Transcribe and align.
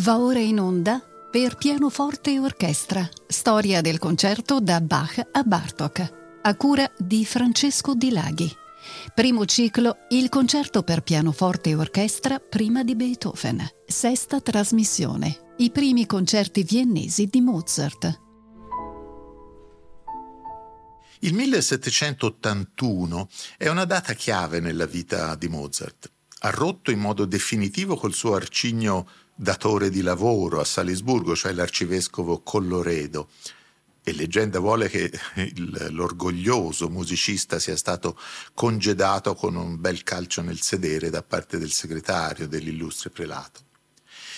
Va 0.00 0.18
ora 0.18 0.38
in 0.38 0.58
onda 0.58 0.98
per 1.30 1.56
pianoforte 1.56 2.32
e 2.32 2.38
orchestra, 2.38 3.06
storia 3.26 3.82
del 3.82 3.98
concerto 3.98 4.58
da 4.58 4.80
Bach 4.80 5.28
a 5.30 5.42
Bartok, 5.42 6.38
a 6.40 6.56
cura 6.56 6.90
di 6.96 7.26
Francesco 7.26 7.94
Di 7.94 8.10
Laghi. 8.10 8.50
Primo 9.14 9.44
ciclo, 9.44 10.06
il 10.10 10.30
concerto 10.30 10.82
per 10.84 11.02
pianoforte 11.02 11.70
e 11.70 11.74
orchestra 11.74 12.38
prima 12.38 12.82
di 12.82 12.96
Beethoven. 12.96 13.68
Sesta 13.84 14.40
trasmissione, 14.40 15.54
i 15.58 15.70
primi 15.70 16.06
concerti 16.06 16.62
viennesi 16.62 17.26
di 17.26 17.42
Mozart. 17.42 18.20
Il 21.18 21.34
1781 21.34 23.28
è 23.58 23.68
una 23.68 23.84
data 23.84 24.14
chiave 24.14 24.60
nella 24.60 24.86
vita 24.86 25.34
di 25.34 25.48
Mozart. 25.48 26.10
Ha 26.42 26.48
rotto 26.48 26.90
in 26.90 27.00
modo 27.00 27.26
definitivo 27.26 27.96
col 27.96 28.14
suo 28.14 28.34
arcigno 28.34 29.06
datore 29.40 29.88
di 29.88 30.02
lavoro 30.02 30.60
a 30.60 30.64
Salisburgo, 30.64 31.34
cioè 31.34 31.52
l'arcivescovo 31.52 32.40
Colloredo. 32.42 33.30
E 34.02 34.12
leggenda 34.12 34.58
vuole 34.58 34.88
che 34.90 35.10
il, 35.36 35.88
l'orgoglioso 35.92 36.90
musicista 36.90 37.58
sia 37.58 37.76
stato 37.76 38.18
congedato 38.52 39.34
con 39.34 39.56
un 39.56 39.80
bel 39.80 40.02
calcio 40.02 40.42
nel 40.42 40.60
sedere 40.60 41.08
da 41.08 41.22
parte 41.22 41.56
del 41.56 41.70
segretario 41.70 42.48
dell'illustre 42.48 43.08
prelato. 43.08 43.60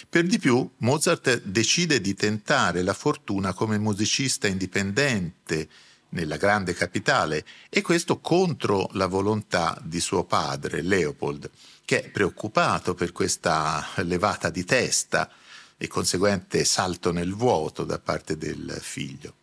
Per 0.08 0.24
di 0.24 0.38
più, 0.38 0.68
Mozart 0.78 1.42
decide 1.42 2.00
di 2.00 2.14
tentare 2.14 2.82
la 2.82 2.94
fortuna 2.94 3.52
come 3.54 3.78
musicista 3.78 4.46
indipendente 4.46 5.68
nella 6.10 6.36
grande 6.36 6.74
capitale 6.74 7.44
e 7.68 7.82
questo 7.82 8.20
contro 8.20 8.88
la 8.92 9.06
volontà 9.06 9.80
di 9.82 10.00
suo 10.00 10.24
padre, 10.24 10.82
Leopold, 10.82 11.50
che 11.84 12.04
è 12.04 12.10
preoccupato 12.10 12.94
per 12.94 13.12
questa 13.12 13.86
levata 13.96 14.50
di 14.50 14.64
testa 14.64 15.30
e 15.76 15.88
conseguente 15.88 16.64
salto 16.64 17.12
nel 17.12 17.34
vuoto 17.34 17.84
da 17.84 17.98
parte 17.98 18.36
del 18.36 18.78
figlio. 18.80 19.34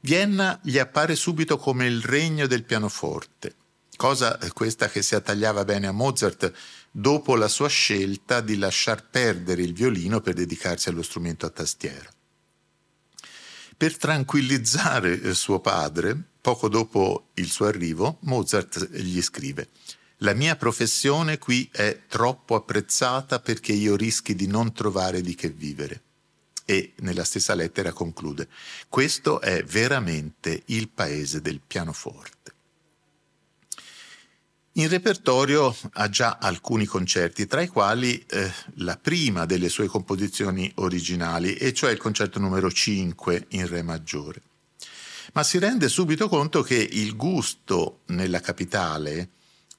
Vienna 0.00 0.58
gli 0.62 0.78
appare 0.78 1.14
subito 1.14 1.58
come 1.58 1.86
il 1.86 2.02
regno 2.02 2.46
del 2.46 2.64
pianoforte, 2.64 3.54
cosa 3.96 4.38
questa 4.52 4.88
che 4.88 5.02
si 5.02 5.14
attagliava 5.14 5.64
bene 5.64 5.86
a 5.86 5.92
Mozart 5.92 6.52
dopo 6.90 7.36
la 7.36 7.48
sua 7.48 7.68
scelta 7.68 8.40
di 8.40 8.56
lasciar 8.56 9.08
perdere 9.08 9.62
il 9.62 9.74
violino 9.74 10.20
per 10.20 10.34
dedicarsi 10.34 10.88
allo 10.88 11.02
strumento 11.02 11.46
a 11.46 11.50
tastiera. 11.50 12.10
Per 13.76 13.96
tranquillizzare 13.96 15.34
suo 15.34 15.60
padre, 15.60 16.20
poco 16.40 16.68
dopo 16.68 17.28
il 17.34 17.48
suo 17.48 17.66
arrivo, 17.66 18.18
Mozart 18.22 18.88
gli 18.90 19.20
scrive 19.22 19.68
La 20.22 20.34
mia 20.34 20.54
professione 20.54 21.36
qui 21.38 21.68
è 21.72 22.02
troppo 22.06 22.54
apprezzata 22.54 23.40
perché 23.40 23.72
io 23.72 23.96
rischi 23.96 24.36
di 24.36 24.46
non 24.46 24.72
trovare 24.72 25.20
di 25.20 25.34
che 25.34 25.48
vivere. 25.48 26.02
E 26.64 26.92
nella 26.98 27.24
stessa 27.24 27.54
lettera 27.54 27.92
conclude 27.92 28.46
Questo 28.88 29.40
è 29.40 29.64
veramente 29.64 30.62
il 30.66 30.90
paese 30.90 31.40
del 31.40 31.60
pianoforte. 31.66 32.52
In 34.74 34.88
repertorio 34.88 35.76
ha 35.94 36.08
già 36.08 36.38
alcuni 36.40 36.86
concerti, 36.86 37.46
tra 37.46 37.60
i 37.60 37.66
quali 37.66 38.24
eh, 38.28 38.50
la 38.76 38.96
prima 38.96 39.44
delle 39.44 39.68
sue 39.68 39.88
composizioni 39.88 40.70
originali, 40.76 41.56
e 41.56 41.72
cioè 41.72 41.90
il 41.90 41.98
concerto 41.98 42.38
numero 42.38 42.70
5 42.70 43.46
in 43.50 43.66
Re 43.66 43.82
maggiore. 43.82 44.40
Ma 45.32 45.42
si 45.42 45.58
rende 45.58 45.88
subito 45.88 46.28
conto 46.28 46.62
che 46.62 46.76
il 46.76 47.16
gusto 47.16 48.02
nella 48.06 48.40
capitale 48.40 49.30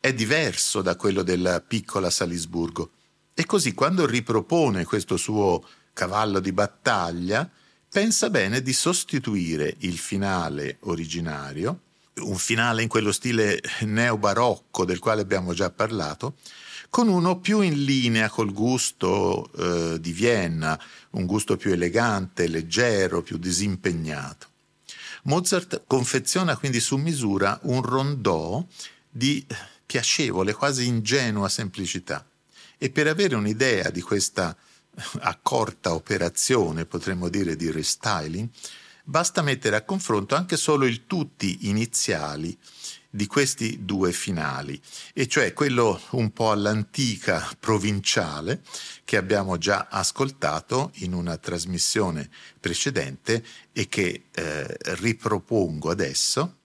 è 0.04 0.14
diverso 0.14 0.82
da 0.82 0.98
quello 0.98 1.24
della 1.24 1.62
piccola 1.62 2.10
Salisburgo 2.10 2.90
e 3.34 3.46
così 3.46 3.74
quando 3.74 4.06
ripropone 4.06 4.84
questo 4.84 5.16
suo 5.16 5.66
cavallo 5.94 6.42
di 6.42 6.52
battaglia, 6.52 7.50
pensa 7.88 8.30
bene 8.30 8.62
di 8.62 8.74
sostituire 8.74 9.78
il 9.80 9.98
finale 9.98 10.76
originario 10.82 11.80
un 12.16 12.36
finale 12.36 12.82
in 12.82 12.90
quello 12.90 13.14
stile 13.14 13.62
neobarocco 13.84 14.84
del 14.84 15.00
quale 15.00 15.22
abbiamo 15.22 15.54
già 15.54 15.70
parlato, 15.70 16.36
con 16.90 17.08
uno 17.08 17.40
più 17.40 17.62
in 17.62 17.86
linea 17.86 18.30
col 18.30 18.52
gusto 18.52 19.50
eh, 19.54 20.02
di 20.02 20.12
Vienna, 20.12 20.78
un 21.12 21.26
gusto 21.26 21.56
più 21.56 21.72
elegante, 21.72 22.50
leggero, 22.50 23.22
più 23.22 23.38
disimpegnato. 23.38 24.48
Mozart 25.24 25.84
confeziona 25.88 26.58
quindi 26.58 26.82
su 26.82 26.98
misura 26.98 27.58
un 27.64 27.82
rondò 27.82 28.64
di 29.10 29.46
piacevole, 29.94 30.54
quasi 30.54 30.88
ingenua 30.88 31.48
semplicità. 31.50 32.28
E 32.80 32.90
per 32.90 33.06
avere 33.06 33.36
un'idea 33.36 33.92
di 33.92 34.02
questa 34.02 34.58
accorta 35.20 35.94
operazione, 35.94 36.88
potremmo 36.88 37.30
dire, 37.30 37.56
di 37.56 37.70
restyling, 37.70 38.50
basta 39.04 39.44
mettere 39.44 39.76
a 39.76 39.84
confronto 39.84 40.34
anche 40.34 40.58
solo 40.58 40.86
il 40.86 41.06
tutti 41.06 41.70
iniziali 41.70 42.58
di 43.08 43.28
questi 43.28 43.86
due 43.86 44.12
finali, 44.12 44.82
e 45.14 45.28
cioè 45.28 45.54
quello 45.54 46.02
un 46.12 46.34
po' 46.34 46.50
all'antica 46.50 47.48
provinciale 47.60 48.64
che 49.06 49.18
abbiamo 49.18 49.60
già 49.60 49.90
ascoltato 49.92 50.90
in 51.02 51.14
una 51.14 51.38
trasmissione 51.38 52.32
precedente 52.60 53.46
e 53.72 53.88
che 53.88 54.24
eh, 54.32 54.76
ripropongo 54.96 55.92
adesso 55.92 56.62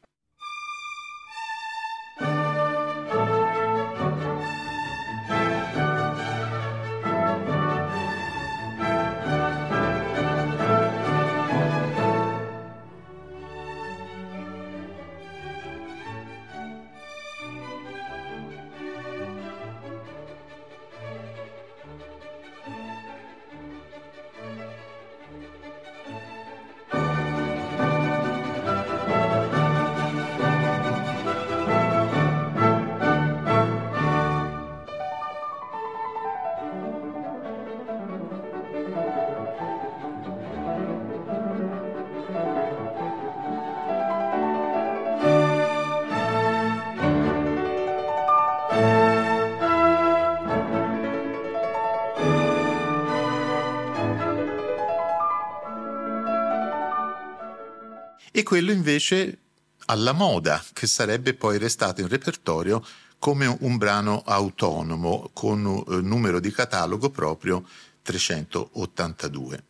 e 58.39 58.45
quello 58.45 58.71
invece 58.71 59.39
alla 59.87 60.13
moda, 60.13 60.63
che 60.73 60.87
sarebbe 60.87 61.35
poi 61.35 61.59
restato 61.59 62.03
in 62.03 62.07
repertorio 62.07 62.85
come 63.19 63.47
un 63.63 63.77
brano 63.79 64.23
autonomo 64.25 65.31
con 65.33 65.65
un 65.65 65.83
eh, 65.89 66.01
numero 66.03 66.39
di 66.39 66.53
catalogo 66.53 67.11
proprio 67.11 67.67
382. 68.03 69.65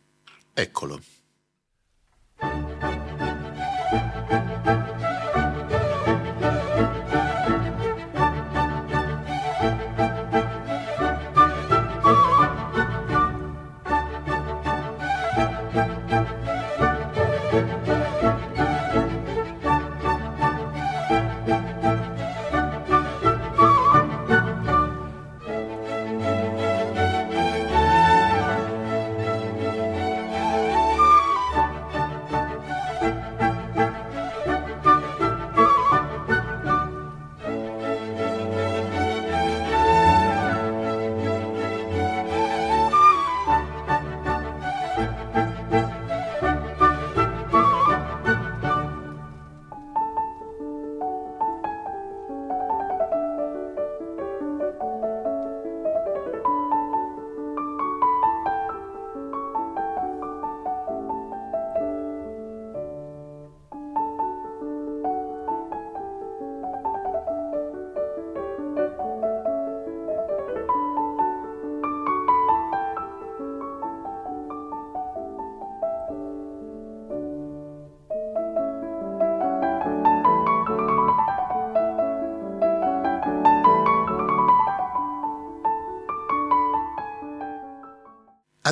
Eccolo. 0.53 1.01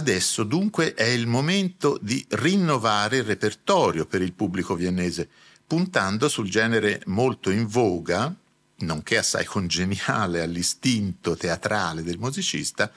Adesso 0.07 0.45
dunque 0.45 0.94
è 0.94 1.04
il 1.04 1.27
momento 1.27 2.00
di 2.01 2.25
rinnovare 2.30 3.18
il 3.18 3.24
repertorio 3.25 4.06
per 4.06 4.21
il 4.21 4.31
pubblico 4.31 4.74
viennese, 4.74 5.27
puntando 5.68 6.30
sul 6.30 6.50
genere 6.50 7.01
molto 7.07 7.50
in 7.50 7.68
voga, 7.68 8.33
nonché 8.77 9.18
assai 9.18 9.44
congeniale 9.44 10.42
all'istinto 10.42 11.36
teatrale 11.36 12.04
del 12.04 12.19
musicista, 12.19 12.89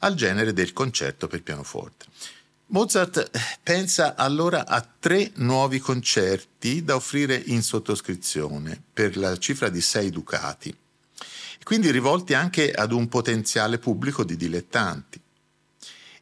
al 0.00 0.14
genere 0.14 0.52
del 0.52 0.74
concerto 0.74 1.28
per 1.28 1.42
pianoforte. 1.42 2.04
Mozart 2.66 3.30
pensa 3.62 4.14
allora 4.14 4.66
a 4.66 4.86
tre 4.98 5.32
nuovi 5.36 5.78
concerti 5.78 6.84
da 6.84 6.94
offrire 6.94 7.42
in 7.42 7.62
sottoscrizione 7.62 8.78
per 8.92 9.16
la 9.16 9.34
cifra 9.38 9.70
di 9.70 9.80
sei 9.80 10.10
ducati, 10.10 10.76
quindi 11.62 11.90
rivolti 11.90 12.34
anche 12.34 12.70
ad 12.70 12.92
un 12.92 13.08
potenziale 13.08 13.78
pubblico 13.78 14.24
di 14.24 14.36
dilettanti. 14.36 15.22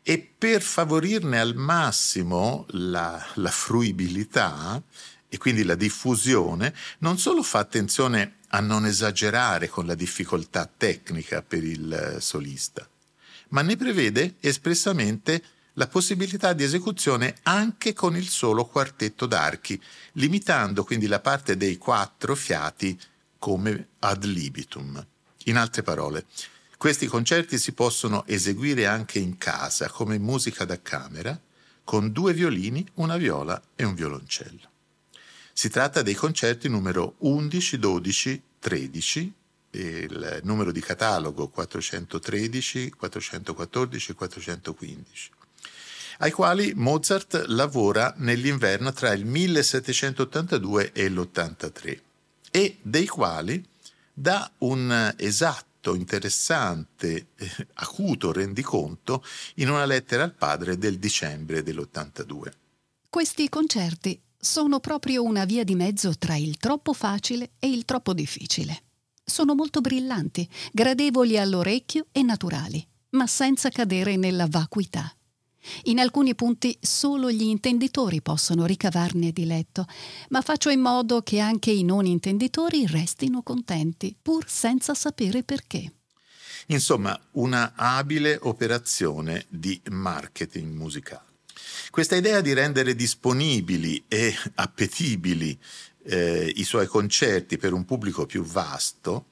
E 0.09 0.27
per 0.39 0.63
favorirne 0.63 1.39
al 1.39 1.55
massimo 1.55 2.65
la, 2.71 3.23
la 3.35 3.51
fruibilità 3.51 4.83
e 5.29 5.37
quindi 5.37 5.65
la 5.65 5.75
diffusione, 5.75 6.75
non 7.01 7.19
solo 7.19 7.43
fa 7.43 7.59
attenzione 7.59 8.39
a 8.49 8.61
non 8.61 8.87
esagerare 8.87 9.69
con 9.69 9.85
la 9.85 9.95
difficoltà 9.95 10.65
tecnica 10.65 11.43
per 11.43 11.63
il 11.63 12.17
solista, 12.21 12.89
ma 13.49 13.61
ne 13.61 13.77
prevede 13.77 14.37
espressamente 14.41 15.43
la 15.75 15.89
possibilità 15.89 16.55
di 16.55 16.65
esecuzione 16.65 17.37
anche 17.43 17.93
con 17.93 18.17
il 18.17 18.29
solo 18.29 18.65
quartetto 18.65 19.27
d'archi, 19.27 19.79
limitando 20.13 20.85
quindi 20.85 21.07
la 21.07 21.21
parte 21.21 21.59
dei 21.59 21.77
quattro 21.77 22.35
fiati 22.35 22.99
come 23.39 23.89
ad 23.99 24.25
libitum. 24.25 25.07
In 25.45 25.59
altre 25.59 25.83
parole, 25.83 26.25
questi 26.79 27.07
concerti 27.07 27.59
si 27.59 27.73
possono 27.73 28.25
eseguire 28.27 28.87
anche 28.87 29.19
in 29.19 29.37
casa 29.37 29.91
come 29.91 30.17
musica 30.17 30.65
da 30.65 30.81
camera, 30.81 31.39
con 31.83 32.13
due 32.13 32.33
violini, 32.33 32.87
una 32.95 33.17
viola 33.17 33.61
e 33.75 33.85
un 33.85 33.95
violoncello. 33.95 34.71
Si 35.53 35.69
tratta 35.71 36.03
dei 36.03 36.15
concerti 36.15 36.69
numero 36.69 37.17
11, 37.19 37.79
12, 37.79 38.43
13 38.61 39.33
il 39.71 40.41
numero 40.45 40.73
di 40.73 40.81
catalogo 40.81 41.49
413, 41.49 42.91
414 42.91 44.11
e 44.11 44.15
415, 44.15 45.31
ai 46.19 46.31
quali 46.31 46.73
Mozart 46.75 47.45
lavora 47.49 48.15
nell'inverno 48.19 48.93
tra 48.93 49.13
il 49.13 49.27
1782 49.27 50.93
e 50.93 51.09
l'83 51.11 52.01
e 52.51 52.79
dei 52.81 53.07
quali 53.07 53.63
dà 54.13 54.51
un 54.59 55.15
esatto, 55.17 55.67
interessante, 55.95 57.29
eh, 57.37 57.67
acuto 57.75 58.33
rendiconto 58.33 59.25
in 59.57 59.71
una 59.71 59.85
lettera 59.85 60.25
al 60.25 60.35
padre 60.35 60.77
del 60.77 60.99
dicembre 60.99 61.63
dell'82. 61.63 62.53
Questi 63.09 63.49
concerti 63.49 64.21
sono 64.39 64.81
proprio 64.81 65.25
una 65.25 65.45
via 65.45 65.65
di 65.65 65.75
mezzo 65.75 66.17
tra 66.17 66.37
il 66.37 66.59
troppo 66.59 66.93
facile 66.93 67.53
e 67.59 67.69
il 67.69 67.85
troppo 67.85 68.13
difficile. 68.13 68.83
Sono 69.25 69.55
molto 69.55 69.81
brillanti, 69.81 70.49
gradevoli 70.73 71.39
all'orecchio 71.39 72.07
e 72.13 72.23
naturali, 72.23 72.87
ma 73.11 73.27
senza 73.27 73.69
cadere 73.71 74.17
nella 74.17 74.47
vacuità. 74.47 75.13
In 75.85 75.99
alcuni 75.99 76.35
punti 76.35 76.77
solo 76.81 77.31
gli 77.31 77.43
intenditori 77.43 78.21
possono 78.23 78.67
ricavarne 78.67 79.33
diletto, 79.33 79.87
ma 80.31 80.41
faccio 80.43 80.71
in 80.71 80.81
modo 80.81 81.23
che 81.23 81.39
anche 81.39 81.71
i 81.71 81.83
non 81.83 82.07
intenditori 82.07 82.87
restino 82.87 83.43
contenti, 83.43 84.17
pur 84.21 84.45
senza 84.49 84.95
sapere 84.95 85.43
perché. 85.43 85.93
Insomma, 86.67 87.19
una 87.33 87.73
abile 87.75 88.39
operazione 88.43 89.47
di 89.49 89.81
marketing 89.91 90.75
musicale. 90.75 91.27
Questa 91.91 92.17
idea 92.17 92.41
di 92.41 92.53
rendere 92.53 92.95
disponibili 92.95 94.05
e 94.09 94.35
appetibili 94.57 95.59
eh, 96.05 96.53
i 96.57 96.65
suoi 96.65 96.87
concerti 96.87 97.57
per 97.57 97.73
un 97.73 97.85
pubblico 97.85 98.27
più 98.27 98.43
vasto, 98.43 99.27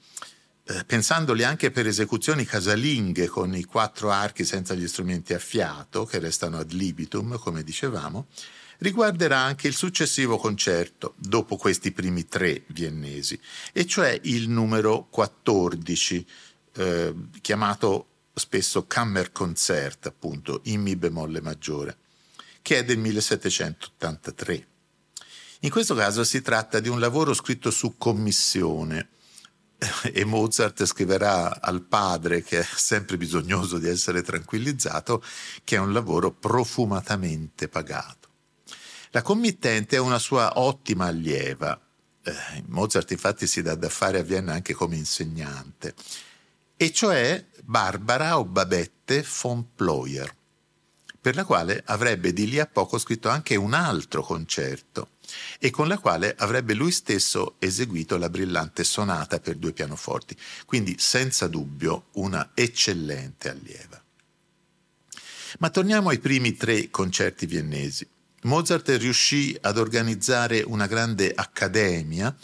eh, 0.69 0.83
pensandoli 0.83 1.45
anche 1.45 1.71
per 1.71 1.87
esecuzioni 1.87 2.43
casalinghe 2.43 3.27
con 3.27 3.55
i 3.55 3.63
quattro 3.63 4.11
archi 4.11 4.43
senza 4.43 4.73
gli 4.73 4.87
strumenti 4.87 5.33
a 5.33 5.39
fiato, 5.39 6.03
che 6.03 6.19
restano 6.19 6.57
ad 6.57 6.71
libitum, 6.71 7.37
come 7.37 7.63
dicevamo, 7.63 8.27
riguarderà 8.79 9.39
anche 9.39 9.67
il 9.67 9.73
successivo 9.73 10.37
concerto, 10.37 11.13
dopo 11.15 11.55
questi 11.55 11.91
primi 11.93 12.27
tre 12.27 12.63
viennesi, 12.67 13.39
e 13.71 13.85
cioè 13.85 14.19
il 14.23 14.49
numero 14.49 15.07
14, 15.09 16.27
eh, 16.73 17.15
chiamato 17.39 18.07
spesso 18.33 18.85
Kammerkonzert, 18.85 20.07
appunto, 20.07 20.59
in 20.65 20.81
Mi 20.81 20.97
bemolle 20.97 21.39
maggiore, 21.39 21.97
che 22.61 22.79
è 22.79 22.83
del 22.83 22.97
1783. 22.97 24.67
In 25.61 25.69
questo 25.69 25.95
caso 25.95 26.25
si 26.25 26.41
tratta 26.41 26.81
di 26.81 26.89
un 26.89 26.99
lavoro 26.99 27.33
scritto 27.33 27.71
su 27.71 27.95
commissione 27.97 29.09
e 30.11 30.25
Mozart 30.25 30.85
scriverà 30.85 31.61
al 31.61 31.83
padre, 31.83 32.41
che 32.41 32.59
è 32.59 32.63
sempre 32.63 33.17
bisognoso 33.17 33.77
di 33.77 33.87
essere 33.87 34.21
tranquillizzato, 34.21 35.23
che 35.63 35.75
è 35.75 35.79
un 35.79 35.93
lavoro 35.93 36.31
profumatamente 36.31 37.67
pagato. 37.67 38.29
La 39.11 39.21
committente 39.21 39.95
è 39.95 39.99
una 39.99 40.19
sua 40.19 40.59
ottima 40.59 41.05
allieva. 41.05 41.79
Eh, 42.23 42.63
Mozart 42.67 43.11
infatti 43.11 43.47
si 43.47 43.61
dà 43.61 43.75
da 43.75 43.89
fare 43.89 44.19
a 44.19 44.23
Vienna 44.23 44.53
anche 44.53 44.73
come 44.73 44.95
insegnante, 44.95 45.93
e 46.75 46.91
cioè 46.91 47.45
Barbara 47.63 48.37
o 48.37 48.45
Babette 48.45 49.25
von 49.41 49.73
Ployer, 49.75 50.35
per 51.19 51.35
la 51.35 51.45
quale 51.45 51.81
avrebbe 51.85 52.33
di 52.33 52.47
lì 52.47 52.59
a 52.59 52.65
poco 52.65 52.97
scritto 52.97 53.29
anche 53.29 53.55
un 53.55 53.73
altro 53.73 54.21
concerto 54.21 55.09
e 55.59 55.69
con 55.69 55.87
la 55.87 55.97
quale 55.97 56.35
avrebbe 56.37 56.73
lui 56.73 56.91
stesso 56.91 57.55
eseguito 57.59 58.17
la 58.17 58.29
brillante 58.29 58.83
sonata 58.83 59.39
per 59.39 59.55
due 59.55 59.73
pianoforti, 59.73 60.35
quindi 60.65 60.95
senza 60.99 61.47
dubbio 61.47 62.05
una 62.13 62.51
eccellente 62.53 63.49
allieva. 63.49 64.01
Ma 65.59 65.69
torniamo 65.69 66.09
ai 66.09 66.19
primi 66.19 66.55
tre 66.55 66.89
concerti 66.89 67.45
viennesi. 67.45 68.07
Mozart 68.43 68.89
riuscì 68.89 69.57
ad 69.61 69.77
organizzare 69.77 70.61
una 70.61 70.85
grande 70.85 71.33
accademia 71.33 72.35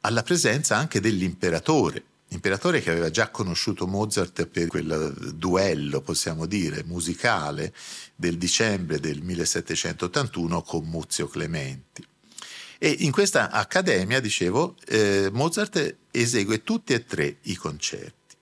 alla 0.00 0.22
presenza 0.22 0.76
anche 0.76 1.00
dell'imperatore, 1.00 2.04
imperatore 2.28 2.80
che 2.80 2.90
aveva 2.90 3.10
già 3.10 3.28
conosciuto 3.30 3.86
Mozart 3.86 4.46
per 4.46 4.66
quel 4.66 5.32
duello, 5.34 6.00
possiamo 6.00 6.46
dire, 6.46 6.84
musicale 6.84 7.74
del 8.14 8.38
dicembre 8.38 8.98
del 8.98 9.20
1781 9.22 10.62
con 10.62 10.84
Muzio 10.86 11.28
Clementi. 11.28 12.04
E 12.82 12.96
in 13.00 13.10
questa 13.10 13.50
accademia, 13.50 14.20
dicevo, 14.20 14.74
eh, 14.86 15.28
Mozart 15.30 15.96
esegue 16.10 16.62
tutti 16.62 16.94
e 16.94 17.04
tre 17.04 17.36
i 17.42 17.54
concerti. 17.54 18.36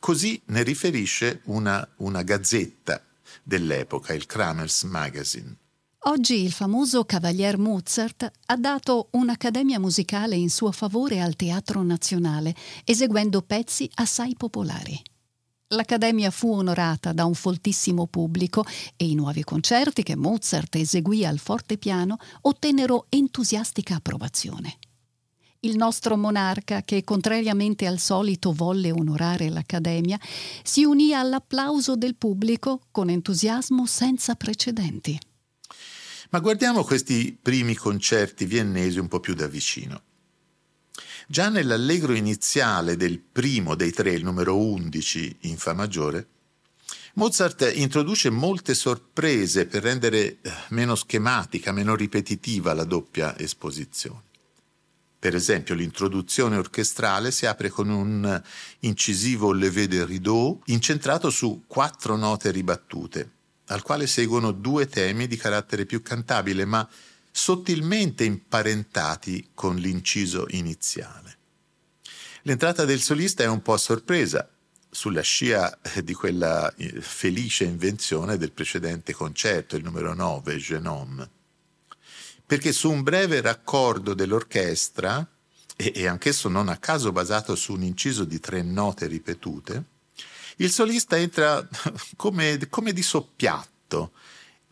Così 0.00 0.40
ne 0.46 0.62
riferisce 0.62 1.42
una, 1.44 1.86
una 1.96 2.22
gazzetta 2.22 3.04
dell'epoca, 3.42 4.14
il 4.14 4.24
Kramers 4.24 4.84
Magazine. 4.84 5.56
Oggi 6.04 6.42
il 6.42 6.52
famoso 6.52 7.04
Cavalier 7.04 7.58
Mozart 7.58 8.30
ha 8.46 8.56
dato 8.56 9.08
un'accademia 9.10 9.78
musicale 9.78 10.36
in 10.36 10.48
suo 10.48 10.72
favore 10.72 11.20
al 11.20 11.36
Teatro 11.36 11.82
Nazionale, 11.82 12.54
eseguendo 12.84 13.42
pezzi 13.42 13.90
assai 13.96 14.34
popolari. 14.38 14.98
L'Accademia 15.72 16.30
fu 16.30 16.52
onorata 16.52 17.12
da 17.12 17.24
un 17.24 17.32
foltissimo 17.34 18.06
pubblico 18.06 18.64
e 18.94 19.06
i 19.06 19.14
nuovi 19.14 19.42
concerti 19.42 20.02
che 20.02 20.16
Mozart 20.16 20.74
eseguì 20.74 21.24
al 21.24 21.38
fortepiano 21.38 22.18
ottennero 22.42 23.06
entusiastica 23.08 23.94
approvazione. 23.94 24.76
Il 25.60 25.76
nostro 25.76 26.16
monarca, 26.18 26.82
che 26.82 27.04
contrariamente 27.04 27.86
al 27.86 27.98
solito 27.98 28.52
volle 28.52 28.90
onorare 28.90 29.48
l'Accademia, 29.48 30.18
si 30.62 30.84
unì 30.84 31.14
all'applauso 31.14 31.96
del 31.96 32.16
pubblico 32.16 32.82
con 32.90 33.08
entusiasmo 33.08 33.86
senza 33.86 34.34
precedenti. 34.34 35.18
Ma 36.30 36.40
guardiamo 36.40 36.84
questi 36.84 37.38
primi 37.40 37.74
concerti 37.74 38.44
viennesi 38.44 38.98
un 38.98 39.08
po' 39.08 39.20
più 39.20 39.34
da 39.34 39.46
vicino. 39.46 40.02
Già 41.32 41.48
nell'allegro 41.48 42.12
iniziale 42.12 42.94
del 42.94 43.18
primo 43.18 43.74
dei 43.74 43.90
tre, 43.90 44.10
il 44.10 44.22
numero 44.22 44.54
11 44.54 45.38
in 45.44 45.56
Fa 45.56 45.72
maggiore, 45.72 46.26
Mozart 47.14 47.72
introduce 47.74 48.28
molte 48.28 48.74
sorprese 48.74 49.64
per 49.64 49.82
rendere 49.82 50.18
eh, 50.42 50.52
meno 50.68 50.94
schematica, 50.94 51.72
meno 51.72 51.94
ripetitiva 51.94 52.74
la 52.74 52.84
doppia 52.84 53.38
esposizione. 53.38 54.24
Per 55.18 55.34
esempio, 55.34 55.74
l'introduzione 55.74 56.58
orchestrale 56.58 57.30
si 57.30 57.46
apre 57.46 57.70
con 57.70 57.88
un 57.88 58.42
incisivo 58.80 59.52
levé 59.52 59.88
de 59.88 60.04
rideau 60.04 60.60
incentrato 60.66 61.30
su 61.30 61.64
quattro 61.66 62.16
note 62.16 62.50
ribattute, 62.50 63.30
al 63.68 63.80
quale 63.80 64.06
seguono 64.06 64.50
due 64.50 64.86
temi 64.86 65.26
di 65.26 65.38
carattere 65.38 65.86
più 65.86 66.02
cantabile, 66.02 66.66
ma 66.66 66.86
sottilmente 67.32 68.24
imparentati 68.24 69.50
con 69.54 69.76
l'inciso 69.76 70.46
iniziale. 70.50 71.38
L'entrata 72.42 72.84
del 72.84 73.00
solista 73.00 73.42
è 73.42 73.48
un 73.48 73.62
po' 73.62 73.72
a 73.72 73.78
sorpresa, 73.78 74.48
sulla 74.90 75.22
scia 75.22 75.78
di 76.04 76.12
quella 76.12 76.72
eh, 76.74 77.00
felice 77.00 77.64
invenzione 77.64 78.36
del 78.36 78.52
precedente 78.52 79.14
concerto, 79.14 79.74
il 79.74 79.82
numero 79.82 80.12
9, 80.12 80.56
Genome. 80.58 81.30
Perché 82.44 82.72
su 82.72 82.90
un 82.90 83.02
breve 83.02 83.40
raccordo 83.40 84.12
dell'orchestra, 84.12 85.26
e, 85.74 85.92
e 85.94 86.06
anch'esso 86.06 86.50
non 86.50 86.68
a 86.68 86.76
caso 86.76 87.10
basato 87.10 87.56
su 87.56 87.72
un 87.72 87.82
inciso 87.82 88.24
di 88.24 88.38
tre 88.38 88.62
note 88.62 89.06
ripetute, 89.06 89.84
il 90.56 90.70
solista 90.70 91.16
entra 91.16 91.66
come, 92.16 92.58
come 92.68 92.92
di 92.92 93.02
soppiatto 93.02 94.12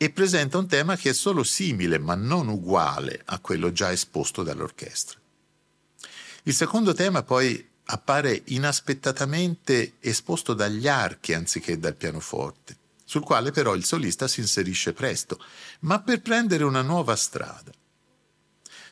e 0.03 0.09
presenta 0.09 0.57
un 0.57 0.67
tema 0.67 0.97
che 0.97 1.11
è 1.11 1.13
solo 1.13 1.43
simile 1.43 1.99
ma 1.99 2.15
non 2.15 2.49
uguale 2.49 3.21
a 3.27 3.39
quello 3.39 3.71
già 3.71 3.93
esposto 3.93 4.43
dall'orchestra. 4.43 5.19
Il 6.45 6.55
secondo 6.55 6.95
tema 6.95 7.23
poi 7.23 7.69
appare 7.85 8.41
inaspettatamente 8.47 9.97
esposto 10.01 10.55
dagli 10.55 10.89
archi 10.89 11.35
anziché 11.35 11.79
dal 11.79 11.97
pianoforte, 11.97 12.79
sul 13.05 13.21
quale 13.23 13.51
però 13.51 13.75
il 13.75 13.85
solista 13.85 14.27
si 14.27 14.41
inserisce 14.41 14.95
presto, 14.95 15.39
ma 15.81 16.01
per 16.01 16.23
prendere 16.23 16.65
una 16.65 16.81
nuova 16.81 17.15
strada. 17.15 17.71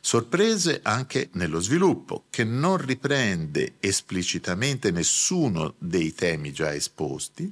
Sorprese 0.01 0.81
anche 0.83 1.29
nello 1.33 1.59
sviluppo, 1.59 2.25
che 2.29 2.43
non 2.43 2.77
riprende 2.77 3.77
esplicitamente 3.79 4.91
nessuno 4.91 5.73
dei 5.79 6.13
temi 6.13 6.53
già 6.53 6.71
esposti, 6.71 7.51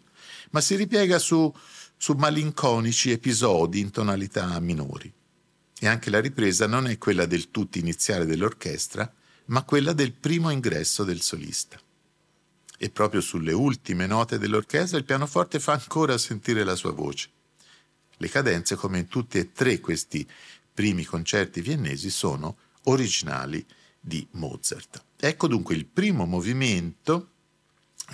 ma 0.52 0.62
si 0.62 0.76
ripiega 0.76 1.18
su, 1.18 1.52
su 1.98 2.14
malinconici 2.14 3.12
episodi 3.12 3.80
in 3.80 3.90
tonalità 3.90 4.58
minori. 4.60 5.12
E 5.80 5.88
anche 5.88 6.10
la 6.10 6.22
ripresa 6.22 6.68
non 6.68 6.88
è 6.88 6.98
quella 6.98 7.26
del 7.26 7.52
tutto 7.52 7.80
iniziale 7.80 8.26
dell'orchestra, 8.26 9.12
ma 9.46 9.64
quella 9.64 9.94
del 9.94 10.14
primo 10.14 10.50
ingresso 10.50 11.04
del 11.04 11.22
solista. 11.22 11.80
E 12.78 12.90
proprio 12.92 13.22
sulle 13.22 13.54
ultime 13.54 14.06
note 14.06 14.38
dell'orchestra 14.38 14.98
il 14.98 15.06
pianoforte 15.06 15.60
fa 15.60 15.74
ancora 15.74 16.18
sentire 16.18 16.64
la 16.64 16.76
sua 16.76 16.92
voce. 16.92 17.30
Le 18.18 18.30
cadenze, 18.30 18.76
come 18.76 19.00
in 19.00 19.08
tutti 19.08 19.38
e 19.40 19.52
tre 19.52 19.80
questi 19.80 20.28
primi 20.74 21.04
concerti 21.04 21.62
viennesi, 21.62 22.10
sono 22.10 22.58
originali 22.84 23.66
di 24.00 24.26
Mozart. 24.32 25.04
Ecco 25.20 25.48
dunque 25.48 25.76
il 25.76 25.86
primo 25.86 26.26
movimento 26.26 27.32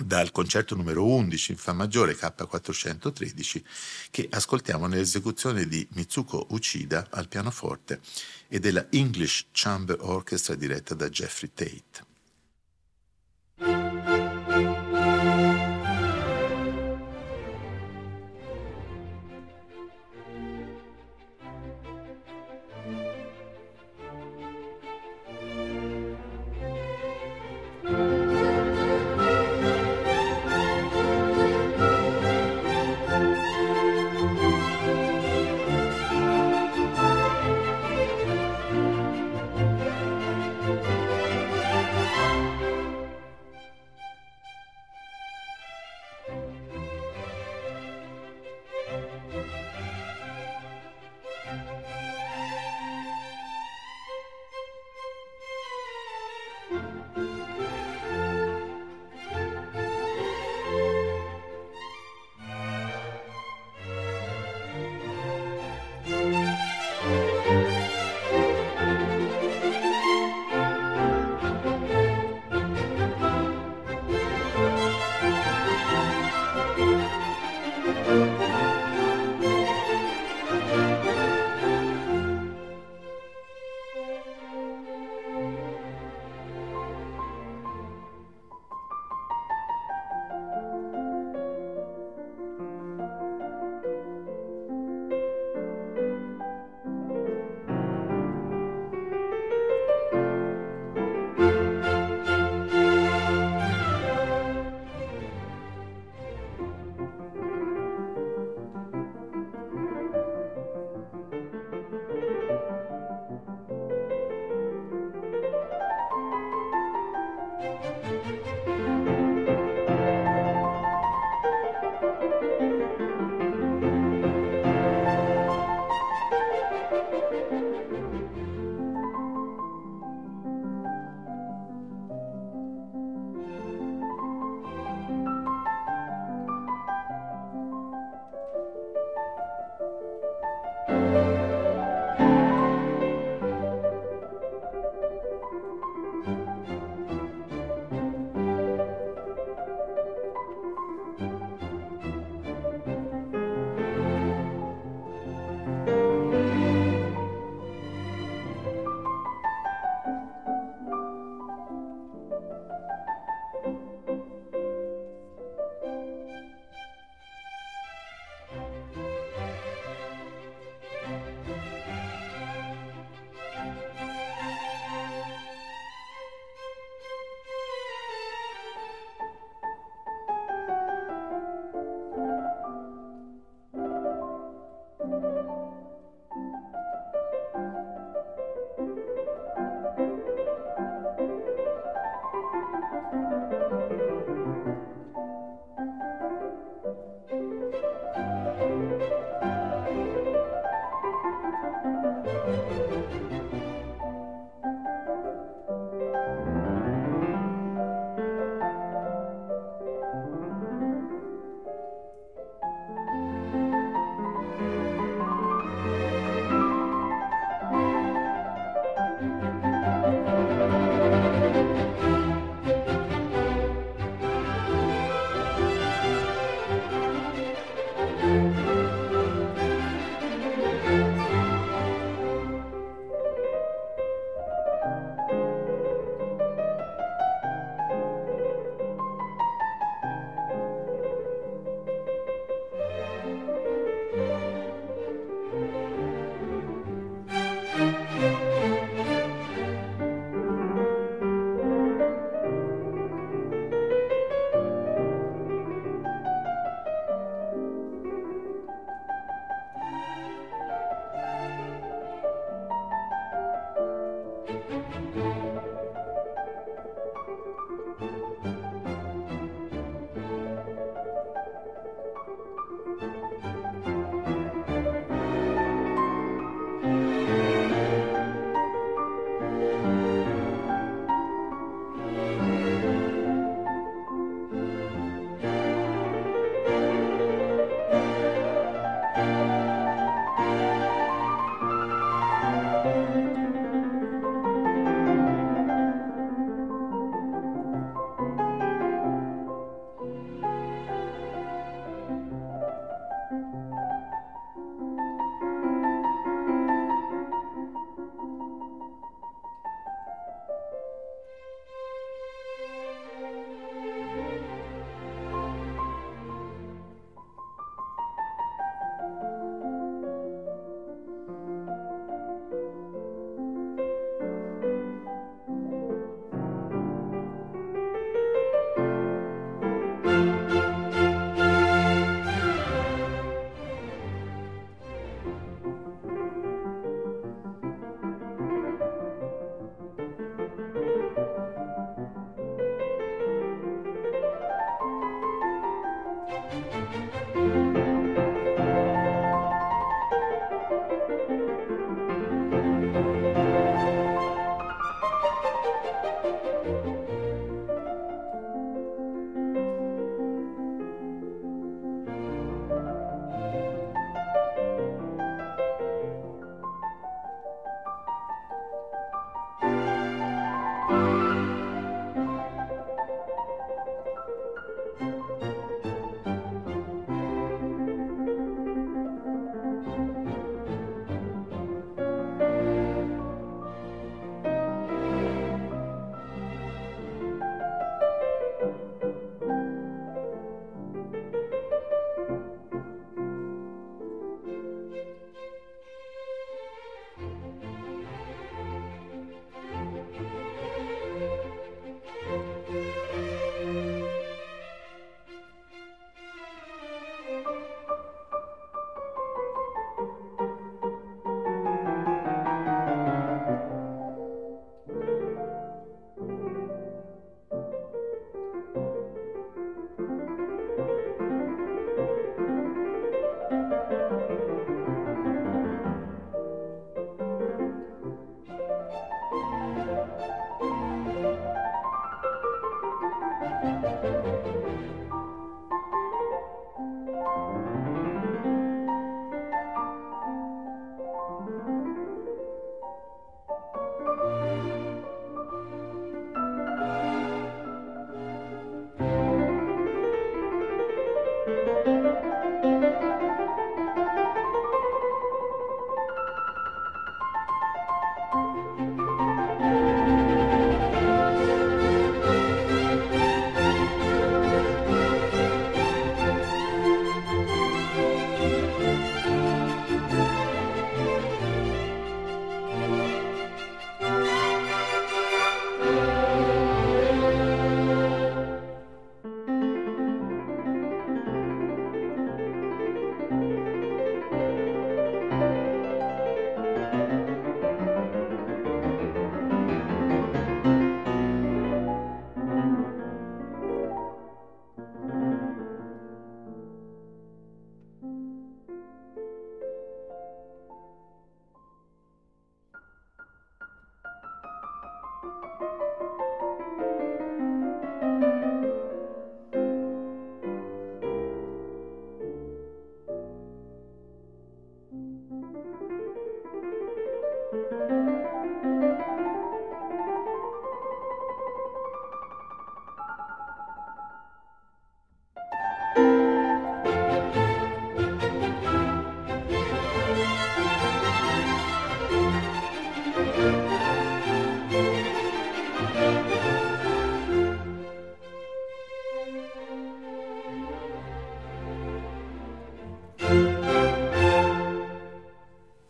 dal 0.02 0.32
concerto 0.32 0.74
numero 0.74 1.04
11 1.04 1.52
in 1.52 1.58
Fa 1.58 1.72
maggiore 1.72 2.16
K413 2.16 3.62
che 4.10 4.28
ascoltiamo 4.30 4.86
nell'esecuzione 4.86 5.66
di 5.66 5.86
Mitsuko 5.92 6.46
Uchida 6.50 7.06
al 7.10 7.28
pianoforte 7.28 8.00
e 8.48 8.58
della 8.58 8.86
English 8.90 9.46
Chamber 9.52 9.98
Orchestra 10.00 10.54
diretta 10.54 10.94
da 10.94 11.08
Jeffrey 11.08 11.50
Tate. 11.54 12.13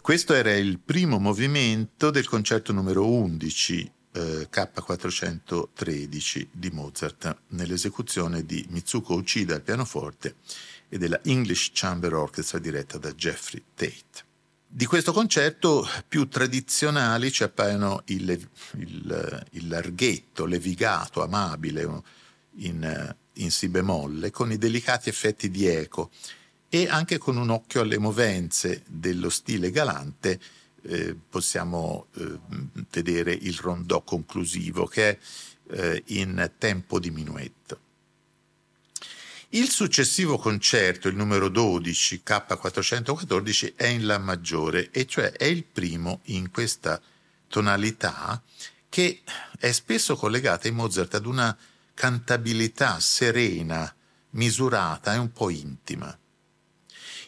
Questo 0.05 0.35
era 0.35 0.55
il 0.55 0.81
primo 0.81 1.19
movimento 1.19 2.11
del 2.11 2.29
concerto 2.29 2.75
numero 2.75 3.09
11 3.09 3.93
eh, 4.12 4.49
K413 4.53 6.49
di 6.53 6.69
Mozart 6.69 7.35
nell'esecuzione 7.49 8.45
di 8.45 8.67
Mitsuko 8.69 9.14
Uchida 9.14 9.55
al 9.55 9.62
pianoforte 9.62 10.35
e 10.90 10.99
della 10.99 11.19
English 11.25 11.71
Chamber 11.73 12.12
Orchestra 12.12 12.59
diretta 12.59 12.99
da 12.99 13.14
Jeffrey 13.14 13.62
Tate. 13.75 14.27
Di 14.67 14.85
questo 14.85 15.14
concerto 15.14 15.88
più 16.07 16.29
tradizionali 16.29 17.33
ci 17.33 17.43
appaiono 17.43 18.03
il, 18.09 18.29
il, 18.77 19.47
il 19.53 19.69
larghetto, 19.69 20.45
levigato, 20.45 21.23
amabile 21.23 22.03
in, 22.57 23.17
in 23.33 23.51
si 23.51 23.71
bemolle, 23.71 24.31
con 24.31 24.53
i 24.53 24.59
delicati 24.59 25.09
effetti 25.09 25.49
di 25.49 25.64
eco 25.64 26.11
e 26.74 26.88
anche 26.88 27.18
con 27.18 27.37
un 27.37 27.50
occhio 27.50 27.82
alle 27.82 27.98
movenze 27.98 28.82
dello 28.88 29.30
stile 29.30 29.70
galante 29.70 30.40
eh, 30.82 31.14
possiamo 31.14 32.08
eh, 32.16 32.37
vedere 32.90 33.32
il 33.32 33.56
rondò 33.56 34.02
conclusivo 34.02 34.84
che 34.87 35.10
è 35.10 35.18
eh, 35.70 36.02
in 36.06 36.50
tempo 36.58 36.98
di 36.98 37.12
minuetto. 37.12 37.78
Il 39.50 39.70
successivo 39.70 40.37
concerto, 40.37 41.06
il 41.06 41.14
numero 41.14 41.48
12, 41.48 42.22
K414, 42.26 43.74
è 43.76 43.87
in 43.87 44.04
La 44.04 44.18
maggiore, 44.18 44.90
e 44.90 45.06
cioè 45.06 45.30
è 45.30 45.44
il 45.44 45.62
primo 45.62 46.22
in 46.24 46.50
questa 46.50 47.00
tonalità 47.46 48.42
che 48.88 49.22
è 49.60 49.70
spesso 49.70 50.16
collegata 50.16 50.66
in 50.66 50.74
Mozart 50.74 51.14
ad 51.14 51.26
una 51.26 51.56
cantabilità 51.94 52.98
serena, 52.98 53.94
misurata 54.30 55.14
e 55.14 55.18
un 55.18 55.30
po' 55.30 55.50
intima. 55.50 56.18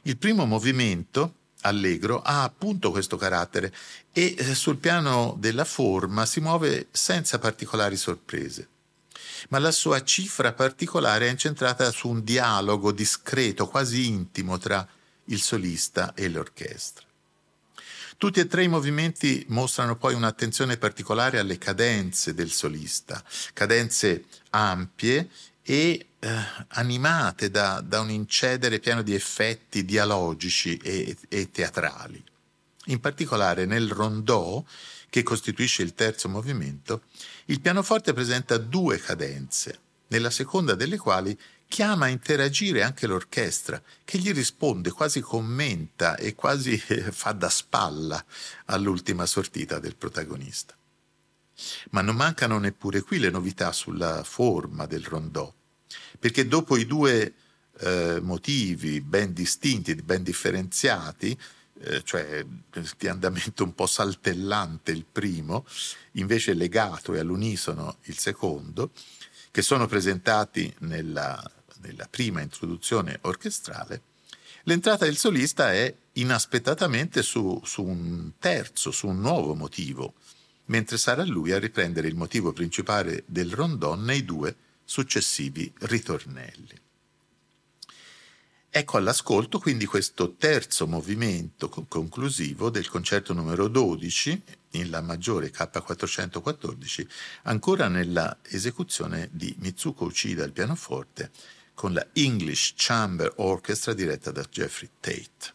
Il 0.07 0.19
primo 0.19 0.47
movimento, 0.47 1.35
allegro, 1.63 2.23
ha 2.23 2.45
appunto 2.45 2.93
questo 2.93 3.17
carattere 3.17 3.75
e 4.13 4.37
eh, 4.39 4.55
sul 4.55 4.77
piano 4.77 5.35
della 5.37 5.65
forma 5.65 6.25
si 6.27 6.41
muove 6.41 6.87
senza 6.93 7.39
particolari 7.39 7.97
sorprese 7.97 8.69
ma 9.49 9.59
la 9.59 9.71
sua 9.71 10.03
cifra 10.03 10.53
particolare 10.53 11.27
è 11.27 11.31
incentrata 11.31 11.91
su 11.91 12.09
un 12.09 12.25
dialogo 12.25 12.91
discreto, 12.91 13.69
quasi 13.69 14.07
intimo 14.07 14.59
tra 14.59 14.87
il 15.27 15.41
solista 15.41 16.15
e 16.15 16.29
l'orchestra. 16.29 17.05
Tutti 18.17 18.41
e 18.41 18.47
tre 18.47 18.65
i 18.65 18.69
movimenti 18.69 19.45
mostrano 19.49 19.97
poi 19.97 20.15
un'attenzione 20.15 20.79
particolare 20.79 21.39
alle 21.39 21.59
cadenze 21.59 22.33
del 22.33 22.51
solista, 22.51 23.23
cadenze 23.53 24.25
ampie 24.51 25.29
e 25.63 26.07
eh, 26.27 26.65
animate 26.69 27.51
da, 27.51 27.81
da, 27.81 28.01
un 28.01 28.11
incedere 28.11 28.81
pieno 28.81 29.03
di 29.03 29.15
effetti 29.15 29.85
dialogici 29.85 30.77
e, 30.77 31.17
e 31.29 31.51
teatrali. 31.53 32.23
In 32.87 32.99
particolare 32.99 33.65
nel 33.65 33.89
rondò, 33.89 34.63
che 35.09 35.23
costituisce 35.23 35.83
il 35.83 35.95
terzo 35.95 36.29
movimento, 36.29 37.03
il 37.47 37.61
pianoforte 37.61 38.13
presenta 38.13 38.59
due 38.59 38.99
cadenze, 38.99 39.79
nella 40.09 40.31
seconda 40.31 40.75
delle 40.75 40.97
quali 40.97 41.39
chiama 41.69 42.07
a 42.07 42.09
interagire 42.09 42.83
anche 42.83 43.07
l'orchestra, 43.07 43.81
che 44.05 44.19
gli 44.19 44.33
risponde, 44.33 44.91
quasi 44.91 45.21
commenta 45.21 46.17
e 46.17 46.35
quasi 46.35 46.81
eh, 46.89 47.13
fa 47.13 47.33
da 47.33 47.49
spalla 47.49 48.25
all'ultima 48.67 49.27
sortita 49.27 49.79
del 49.79 49.95
protagonista. 49.95 50.75
Ma 51.91 52.03
non 52.03 52.17
mancano 52.17 52.59
neppure 52.59 53.01
qui 53.01 53.19
le 53.19 53.31
novità 53.31 53.73
sulla 53.73 54.25
forma 54.25 54.87
del 54.87 55.05
rondò, 55.05 55.53
perché 56.19 56.47
dopo 56.47 56.77
i 56.77 56.87
due 56.87 57.35
eh, 57.79 58.21
motivi 58.23 59.01
ben 59.01 59.33
distinti, 59.33 59.95
ben 59.97 60.23
differenziati, 60.23 61.39
eh, 61.81 62.03
cioè 62.05 62.45
di 62.97 63.09
andamento 63.09 63.65
un 63.65 63.75
po' 63.75 63.87
saltellante 63.87 64.93
il 64.93 65.05
primo, 65.11 65.67
invece 66.13 66.55
legato 66.55 67.15
e 67.15 67.19
all'unisono 67.19 67.99
il 68.05 68.19
secondo, 68.19 68.93
che 69.51 69.63
sono 69.63 69.87
presentati 69.87 70.73
nella, 70.81 71.43
nella 71.81 72.07
prima 72.11 72.41
introduzione 72.41 73.19
orchestrale, 73.23 74.03
l'entrata 74.65 75.05
del 75.05 75.17
solista 75.17 75.73
è 75.73 75.95
inaspettatamente 76.13 77.23
su, 77.23 77.61
su 77.65 77.85
un 77.85 78.33
terzo, 78.39 78.91
su 78.91 79.09
un 79.09 79.21
nuovo 79.21 79.55
motivo, 79.55 80.15
mentre 80.67 80.97
sarà 80.97 81.25
lui 81.25 81.53
a 81.53 81.59
riprendere 81.59 82.09
il 82.09 82.17
motivo 82.17 82.53
principale 82.53 83.23
del 83.27 83.53
rondon 83.53 84.03
nei 84.03 84.25
due 84.25 84.57
successivi 84.87 85.71
ritornelli. 85.81 86.81
Ecco 88.71 88.99
all'ascolto 88.99 89.59
quindi 89.59 89.87
questo 89.87 90.35
terzo 90.35 90.87
movimento 90.87 91.69
conclusivo 91.69 92.69
del 92.69 92.89
concerto 92.89 93.33
numero 93.33 93.69
12 93.69 94.43
in 94.73 94.91
La 94.91 95.01
maggiore 95.01 95.51
K414, 95.51 97.07
ancora 97.45 97.89
nella 97.89 98.39
esecuzione 98.43 99.31
di 99.33 99.55
Mitsuko 99.61 100.05
Uchida 100.05 100.45
al 100.45 100.53
pianoforte 100.53 101.31
con 101.73 101.95
la 101.95 102.07
English 102.13 102.75
Chamber 102.77 103.33
Orchestra 103.37 103.95
diretta 103.95 104.31
da 104.31 104.43
Jeffrey 104.43 104.91
Tate. 105.01 105.55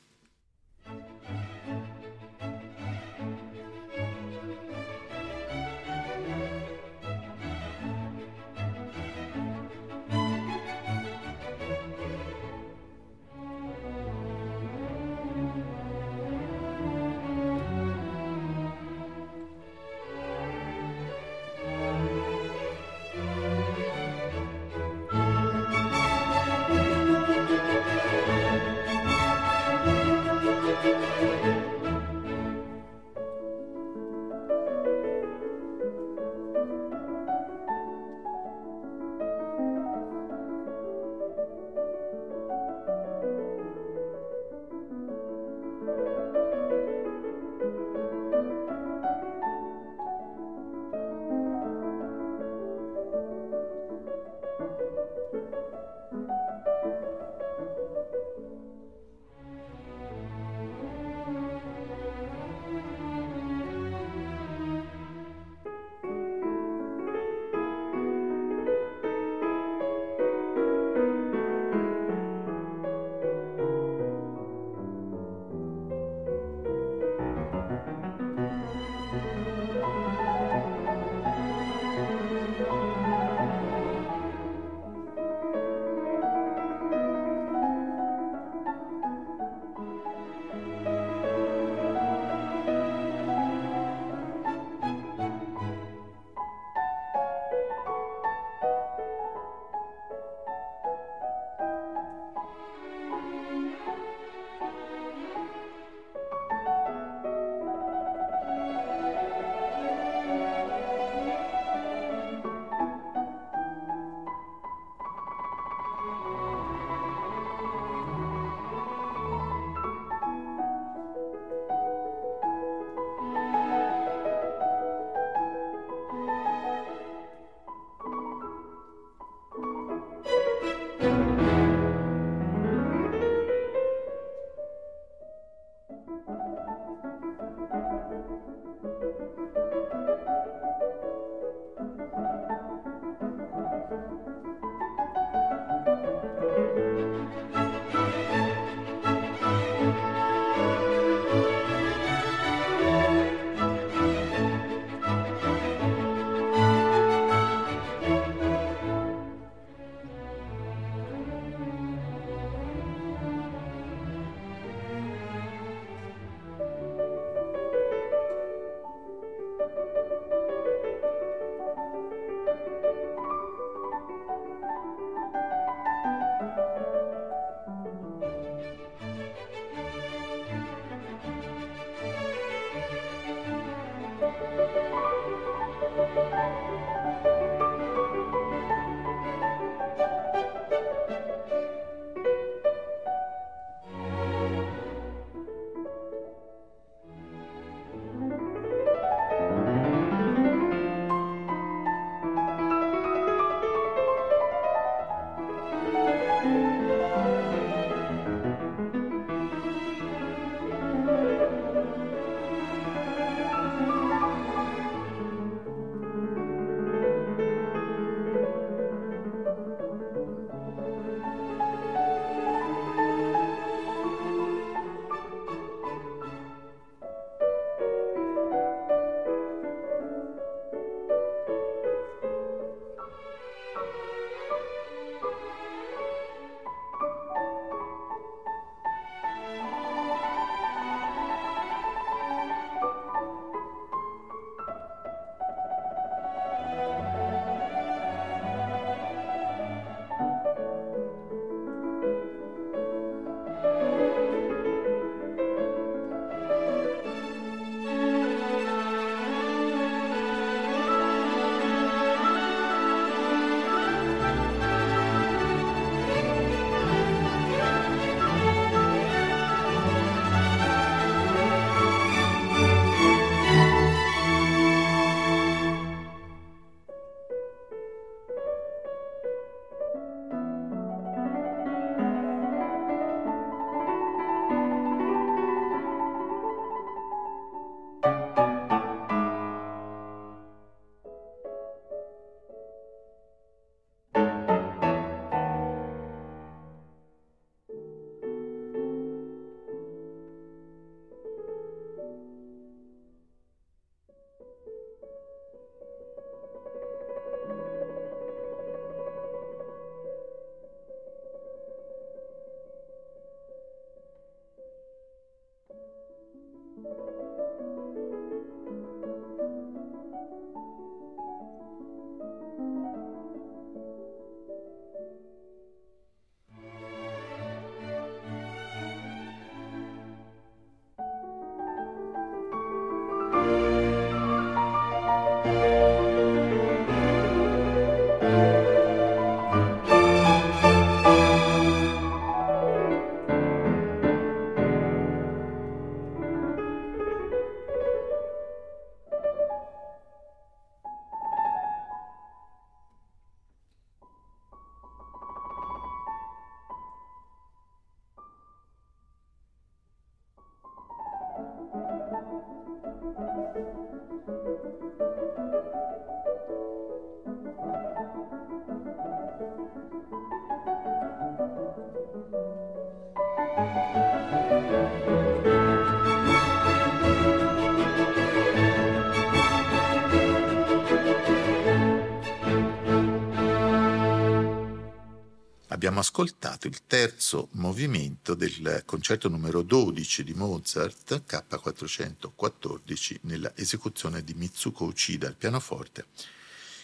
Ascoltato 386.01 386.67
il 386.67 386.85
terzo 386.85 387.47
movimento 387.53 388.33
del 388.33 388.83
concerto 388.85 389.29
numero 389.29 389.61
12 389.61 390.23
di 390.23 390.33
Mozart, 390.33 391.23
K414, 391.27 393.19
nella 393.21 393.51
esecuzione 393.55 394.23
di 394.23 394.33
Mitsuko 394.33 394.85
Uchida 394.85 395.27
al 395.27 395.35
pianoforte, 395.35 396.07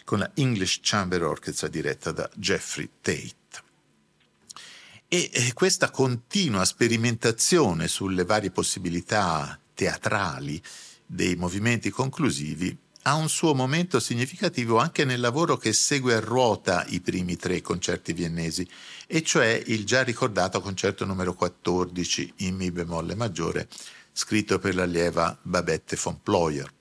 con 0.04 0.20
la 0.20 0.30
English 0.34 0.80
Chamber 0.82 1.22
Orchestra 1.24 1.68
diretta 1.68 2.12
da 2.12 2.30
Jeffrey 2.34 2.88
Tate. 3.00 3.36
E 5.08 5.52
questa 5.54 5.90
continua 5.90 6.64
sperimentazione 6.64 7.88
sulle 7.88 8.24
varie 8.24 8.50
possibilità 8.50 9.58
teatrali 9.74 10.62
dei 11.04 11.34
movimenti 11.36 11.90
conclusivi 11.90 12.76
ha 13.02 13.14
un 13.14 13.28
suo 13.28 13.54
momento 13.54 14.00
significativo 14.00 14.78
anche 14.78 15.04
nel 15.04 15.20
lavoro 15.20 15.56
che 15.56 15.72
segue 15.72 16.14
a 16.14 16.20
ruota 16.20 16.84
i 16.88 17.00
primi 17.00 17.36
tre 17.36 17.60
concerti 17.60 18.12
viennesi, 18.12 18.68
e 19.06 19.22
cioè 19.22 19.62
il 19.66 19.84
già 19.84 20.02
ricordato 20.02 20.60
concerto 20.60 21.04
numero 21.04 21.34
14 21.34 22.34
in 22.38 22.56
Mi 22.56 22.70
bemolle 22.70 23.14
maggiore, 23.14 23.68
scritto 24.12 24.58
per 24.58 24.74
l'allieva 24.74 25.38
Babette 25.40 25.98
von 26.02 26.20
Ployer. 26.22 26.72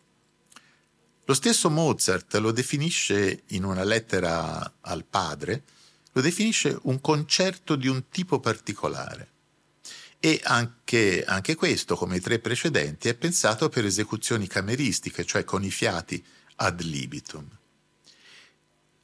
Lo 1.25 1.34
stesso 1.34 1.69
Mozart 1.69 2.36
lo 2.36 2.51
definisce 2.51 3.43
in 3.47 3.63
una 3.63 3.84
lettera 3.84 4.73
al 4.82 5.06
padre, 5.06 5.63
lo 6.13 6.21
definisce 6.21 6.77
un 6.84 7.01
concerto 7.01 7.75
di 7.75 7.88
un 7.88 8.08
tipo 8.10 8.39
particolare. 8.39 9.36
E 10.19 10.41
anche, 10.43 11.23
anche, 11.23 11.56
questo, 11.56 11.95
come 11.95 12.17
i 12.17 12.21
tre 12.21 12.39
precedenti, 12.39 13.08
è 13.08 13.15
pensato 13.15 13.69
per 13.69 13.86
esecuzioni 13.86 14.47
cameristiche, 14.47 15.25
cioè 15.25 15.43
con 15.43 15.63
i 15.63 15.71
fiati 15.71 16.23
ad 16.56 16.82
libitum. 16.82 17.47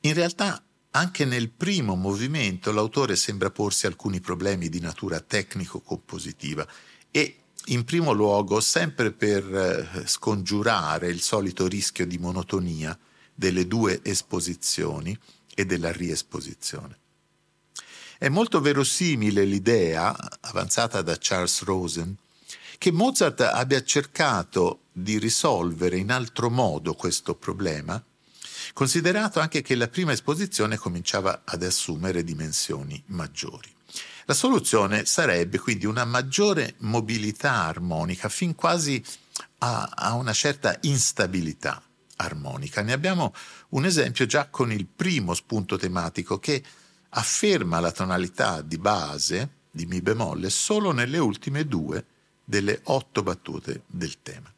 In 0.01 0.13
realtà, 0.13 0.63
anche 0.91 1.25
nel 1.25 1.49
primo 1.49 1.95
movimento 1.95 2.71
l'autore 2.71 3.15
sembra 3.15 3.49
porsi 3.49 3.85
alcuni 3.85 4.19
problemi 4.19 4.69
di 4.69 4.79
natura 4.79 5.19
tecnico-compositiva 5.19 6.67
e, 7.09 7.37
in 7.67 7.83
primo 7.83 8.11
luogo, 8.11 8.59
sempre 8.59 9.11
per 9.11 9.43
eh, 9.55 10.07
scongiurare 10.07 11.07
il 11.07 11.21
solito 11.21 11.67
rischio 11.67 12.05
di 12.05 12.17
monotonia 12.17 12.97
delle 13.33 13.65
due 13.67 14.01
esposizioni 14.03 15.17
e 15.55 15.65
della 15.65 15.91
riesposizione. 15.91 16.97
È 18.23 18.29
molto 18.29 18.61
verosimile 18.61 19.43
l'idea, 19.43 20.15
avanzata 20.43 21.01
da 21.01 21.17
Charles 21.19 21.61
Rosen, 21.63 22.15
che 22.77 22.89
Mozart 22.89 23.41
abbia 23.41 23.83
cercato 23.83 24.83
di 24.93 25.19
risolvere 25.19 25.97
in 25.97 26.09
altro 26.09 26.49
modo 26.49 26.93
questo 26.93 27.35
problema, 27.35 28.01
considerato 28.71 29.41
anche 29.41 29.61
che 29.61 29.75
la 29.75 29.89
prima 29.89 30.13
esposizione 30.13 30.77
cominciava 30.77 31.41
ad 31.43 31.63
assumere 31.63 32.23
dimensioni 32.23 33.03
maggiori. 33.07 33.69
La 34.23 34.33
soluzione 34.33 35.03
sarebbe 35.03 35.59
quindi 35.59 35.85
una 35.85 36.05
maggiore 36.05 36.75
mobilità 36.77 37.65
armonica, 37.65 38.29
fin 38.29 38.55
quasi 38.55 39.03
a, 39.57 39.91
a 39.93 40.13
una 40.13 40.31
certa 40.31 40.77
instabilità 40.83 41.83
armonica. 42.15 42.81
Ne 42.83 42.93
abbiamo 42.93 43.33
un 43.71 43.83
esempio 43.83 44.25
già 44.25 44.47
con 44.47 44.71
il 44.71 44.85
primo 44.85 45.33
spunto 45.33 45.75
tematico 45.75 46.39
che 46.39 46.63
afferma 47.15 47.79
la 47.79 47.91
tonalità 47.91 48.61
di 48.61 48.77
base 48.77 49.61
di 49.71 49.85
Mi 49.85 50.01
bemolle 50.01 50.49
solo 50.49 50.91
nelle 50.91 51.17
ultime 51.17 51.65
due 51.65 52.05
delle 52.43 52.81
otto 52.83 53.23
battute 53.23 53.83
del 53.87 54.21
tema. 54.21 54.53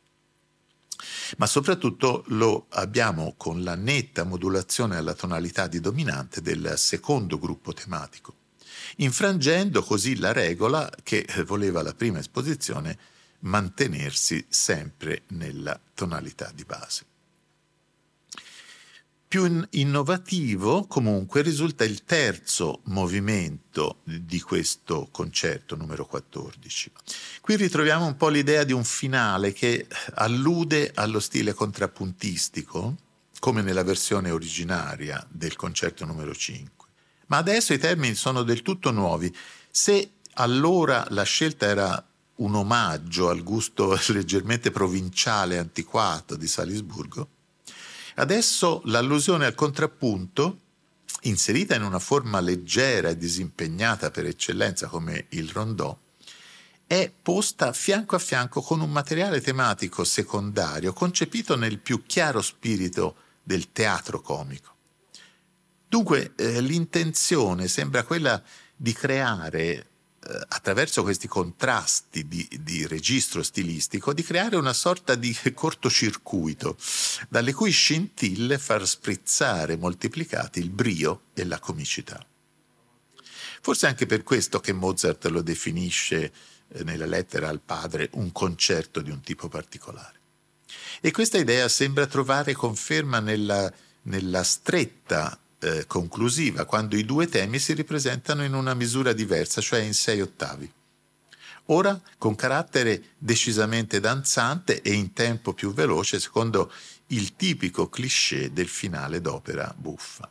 Ma 1.37 1.45
soprattutto 1.45 2.23
lo 2.27 2.65
abbiamo 2.69 3.35
con 3.37 3.63
la 3.63 3.75
netta 3.75 4.23
modulazione 4.23 4.97
alla 4.97 5.13
tonalità 5.13 5.67
di 5.67 5.79
dominante 5.79 6.41
del 6.41 6.73
secondo 6.77 7.39
gruppo 7.39 7.73
tematico, 7.73 8.35
infrangendo 8.97 9.83
così 9.83 10.17
la 10.17 10.33
regola 10.33 10.89
che 11.03 11.25
voleva 11.45 11.81
la 11.81 11.93
prima 11.93 12.19
esposizione 12.19 12.97
mantenersi 13.39 14.45
sempre 14.49 15.23
nella 15.27 15.79
tonalità 15.93 16.51
di 16.53 16.63
base. 16.65 17.05
Più 19.35 19.67
innovativo 19.71 20.85
comunque 20.85 21.41
risulta 21.41 21.83
il 21.83 22.05
terzo 22.05 22.79
movimento 22.85 23.99
di 24.05 24.39
questo 24.39 25.09
concerto 25.11 25.75
numero 25.75 26.05
14. 26.05 26.91
Qui 27.41 27.57
ritroviamo 27.57 28.05
un 28.05 28.15
po' 28.15 28.29
l'idea 28.29 28.63
di 28.63 28.71
un 28.71 28.85
finale 28.85 29.51
che 29.51 29.87
allude 30.13 30.89
allo 30.95 31.19
stile 31.19 31.53
contrappuntistico, 31.53 32.95
come 33.39 33.61
nella 33.61 33.83
versione 33.83 34.31
originaria 34.31 35.21
del 35.29 35.57
concerto 35.57 36.05
numero 36.05 36.33
5. 36.33 36.87
Ma 37.25 37.35
adesso 37.35 37.73
i 37.73 37.77
termini 37.77 38.15
sono 38.15 38.41
del 38.41 38.61
tutto 38.61 38.91
nuovi. 38.91 39.35
Se 39.69 40.11
allora 40.35 41.05
la 41.09 41.23
scelta 41.23 41.65
era 41.65 42.07
un 42.35 42.55
omaggio 42.55 43.27
al 43.27 43.43
gusto 43.43 43.99
leggermente 44.13 44.71
provinciale 44.71 45.55
e 45.55 45.57
antiquato 45.57 46.37
di 46.37 46.47
Salisburgo, 46.47 47.27
Adesso 48.15 48.81
l'allusione 48.85 49.45
al 49.45 49.55
contrappunto, 49.55 50.59
inserita 51.23 51.75
in 51.75 51.83
una 51.83 51.99
forma 51.99 52.39
leggera 52.39 53.09
e 53.09 53.17
disimpegnata 53.17 54.09
per 54.09 54.25
eccellenza 54.25 54.87
come 54.87 55.25
il 55.29 55.49
rondò, 55.49 55.97
è 56.87 57.11
posta 57.21 57.73
fianco 57.73 58.15
a 58.15 58.19
fianco 58.19 58.61
con 58.61 58.79
un 58.79 58.91
materiale 58.91 59.41
tematico 59.41 60.03
secondario 60.03 60.93
concepito 60.93 61.55
nel 61.55 61.79
più 61.79 62.03
chiaro 62.05 62.41
spirito 62.41 63.15
del 63.43 63.71
teatro 63.71 64.21
comico. 64.21 64.73
Dunque 65.87 66.33
eh, 66.35 66.61
l'intenzione 66.61 67.67
sembra 67.67 68.03
quella 68.03 68.41
di 68.75 68.93
creare 68.93 69.87
attraverso 70.47 71.03
questi 71.03 71.27
contrasti 71.27 72.27
di, 72.27 72.47
di, 72.61 72.87
registro 72.87 73.43
stilistico, 73.43 74.13
di 74.13 74.23
creare 74.23 74.55
una 74.55 74.73
sorta 74.73 75.15
di 75.15 75.37
cortocircuito, 75.53 76.77
dalle 77.29 77.53
cui 77.53 77.71
scintille 77.71 78.57
far 78.57 78.87
sprizzare 78.87 79.77
moltiplicati 79.77 80.59
il 80.59 80.69
brio 80.69 81.25
e 81.33 81.45
la 81.45 81.59
comicità. 81.59 82.25
Forse 83.61 83.87
anche 83.87 84.05
per 84.05 84.23
questo 84.23 84.59
che 84.59 84.73
Mozart 84.73 85.25
lo 85.25 85.41
definisce 85.41 86.31
eh, 86.67 86.83
nella 86.83 87.05
lettera 87.05 87.49
al 87.49 87.61
padre 87.61 88.09
un 88.13 88.31
concerto 88.31 89.01
di 89.01 89.11
un 89.11 89.21
tipo 89.21 89.47
particolare. 89.47 90.19
E 91.01 91.11
questa 91.11 91.37
idea 91.37 91.67
sembra 91.67 92.07
trovare 92.07 92.53
conferma 92.53 93.19
nella, 93.19 93.71
nella 94.03 94.43
stretta 94.43 95.39
eh, 95.65 95.87
conclusiva, 95.87 96.65
quando 96.65 96.95
i 96.95 97.03
due 97.03 97.27
temi 97.27 97.57
si 97.57 97.73
ripresentano 97.73 98.43
in 98.43 98.53
una 98.53 98.75
misura 98.75 99.13
diversa, 99.13 99.61
cioè 99.61 99.79
in 99.79 99.95
sei 99.95 100.21
ottavi. 100.21 100.71
Ora 101.69 101.99
con 102.19 102.35
carattere 102.35 103.15
decisamente 103.17 103.99
danzante 103.99 104.83
e 104.83 104.93
in 104.93 105.13
tempo 105.13 105.53
più 105.53 105.73
veloce, 105.73 106.19
secondo 106.19 106.71
il 107.07 107.35
tipico 107.35 107.89
cliché 107.89 108.53
del 108.53 108.67
finale 108.67 109.19
d'opera 109.21 109.73
buffa. 109.75 110.29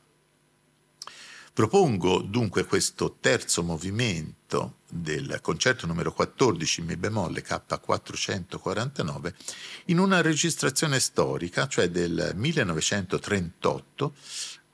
Propongo 1.53 2.21
dunque 2.21 2.65
questo 2.65 3.17
terzo 3.21 3.63
movimento 3.63 4.79
del 4.89 5.39
concerto 5.41 5.87
numero 5.87 6.13
14 6.13 6.81
in 6.81 6.87
Mi 6.87 6.97
bemolle 6.97 7.45
K449 7.45 9.35
in 9.87 9.99
una 9.99 10.21
registrazione 10.21 10.99
storica, 10.99 11.69
cioè 11.69 11.91
del 11.91 12.33
1938, 12.35 14.15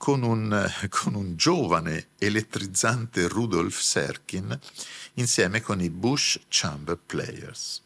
con 0.01 0.23
un, 0.23 0.67
con 0.89 1.15
un 1.15 1.37
giovane 1.37 2.09
elettrizzante 2.19 3.29
Rudolf 3.29 3.79
Serkin 3.79 4.59
insieme 5.15 5.61
con 5.61 5.83
i 5.83 5.91
Bush 5.91 6.41
Chamber 6.49 6.97
Players. 6.97 7.83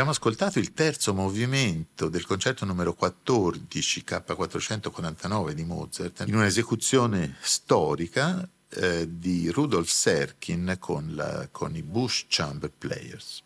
Abbiamo 0.00 0.16
ascoltato 0.16 0.58
il 0.58 0.72
terzo 0.72 1.12
movimento 1.12 2.08
del 2.08 2.24
concerto 2.24 2.64
numero 2.64 2.94
14 2.94 4.02
K449 4.06 5.50
di 5.50 5.64
Mozart 5.64 6.24
in 6.26 6.36
un'esecuzione 6.36 7.36
storica 7.42 8.48
eh, 8.70 9.06
di 9.06 9.50
Rudolf 9.50 9.90
Serkin 9.90 10.76
con, 10.78 11.14
la, 11.14 11.48
con 11.52 11.76
i 11.76 11.82
Bush 11.82 12.24
Chamber 12.28 12.70
Players. 12.70 13.42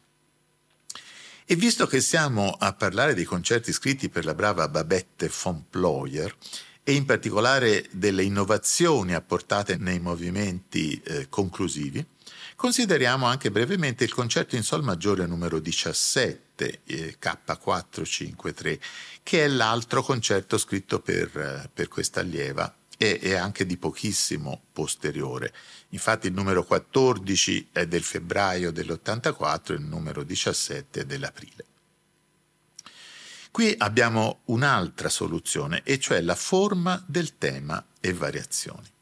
E 1.44 1.57
visto 1.57 1.88
che 1.88 2.00
siamo 2.00 2.55
a 2.57 2.72
parlare 2.72 3.14
dei 3.14 3.24
concerti 3.24 3.72
scritti 3.72 4.09
per 4.09 4.24
la 4.24 4.34
brava 4.34 4.68
Babette 4.68 5.28
von 5.42 5.64
Ployer 5.68 6.32
e 6.84 6.92
in 6.92 7.05
particolare 7.05 7.88
delle 7.90 8.22
innovazioni 8.22 9.12
apportate 9.12 9.76
nei 9.76 9.98
movimenti 9.98 11.02
eh, 11.02 11.28
conclusivi, 11.28 12.07
Consideriamo 12.57 13.26
anche 13.26 13.50
brevemente 13.50 14.05
il 14.05 14.12
concerto 14.12 14.57
in 14.57 14.62
Sol 14.62 14.82
maggiore 14.82 15.26
numero 15.26 15.59
17, 15.59 16.80
eh, 16.84 17.16
K453, 17.20 18.78
che 19.22 19.44
è 19.44 19.48
l'altro 19.48 20.02
concerto 20.02 20.57
scritto 20.57 21.00
per, 21.00 21.36
eh, 21.36 21.70
per 21.72 21.88
questa 21.88 22.20
allieva 22.20 22.72
e 22.96 23.18
è 23.18 23.34
anche 23.34 23.66
di 23.66 23.76
pochissimo 23.76 24.62
posteriore. 24.72 25.52
Infatti 25.90 26.28
il 26.28 26.32
numero 26.32 26.64
14 26.64 27.70
è 27.72 27.86
del 27.86 28.02
febbraio 28.02 28.70
dell'84 28.70 29.72
e 29.72 29.74
il 29.74 29.82
numero 29.82 30.22
17 30.22 31.00
è 31.00 31.05
dell'aprile. 31.05 31.64
Qui 33.50 33.74
abbiamo 33.78 34.40
un'altra 34.46 35.09
soluzione, 35.09 35.82
e 35.84 35.98
cioè 35.98 36.20
la 36.20 36.34
forma 36.34 37.02
del 37.07 37.38
tema 37.38 37.84
e 38.00 38.12
variazioni. 38.12 38.93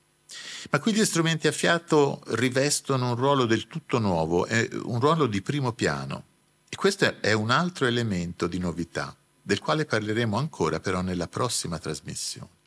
Ma 0.70 0.78
qui 0.78 0.94
gli 0.94 1.04
strumenti 1.04 1.48
a 1.48 1.52
fiato 1.52 2.22
rivestono 2.28 3.10
un 3.10 3.16
ruolo 3.16 3.46
del 3.46 3.66
tutto 3.66 3.98
nuovo, 3.98 4.46
un 4.84 5.00
ruolo 5.00 5.26
di 5.26 5.42
primo 5.42 5.72
piano. 5.72 6.24
E 6.68 6.76
questo 6.76 7.20
è 7.20 7.32
un 7.32 7.50
altro 7.50 7.86
elemento 7.86 8.46
di 8.46 8.58
novità, 8.58 9.14
del 9.42 9.58
quale 9.58 9.84
parleremo 9.84 10.36
ancora 10.36 10.80
però 10.80 11.00
nella 11.02 11.28
prossima 11.28 11.78
trasmissione. 11.78 12.60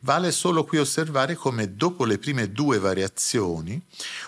Vale 0.00 0.32
solo 0.32 0.64
qui 0.64 0.78
osservare 0.78 1.36
come 1.36 1.76
dopo 1.76 2.04
le 2.04 2.18
prime 2.18 2.50
due 2.50 2.80
variazioni 2.80 3.80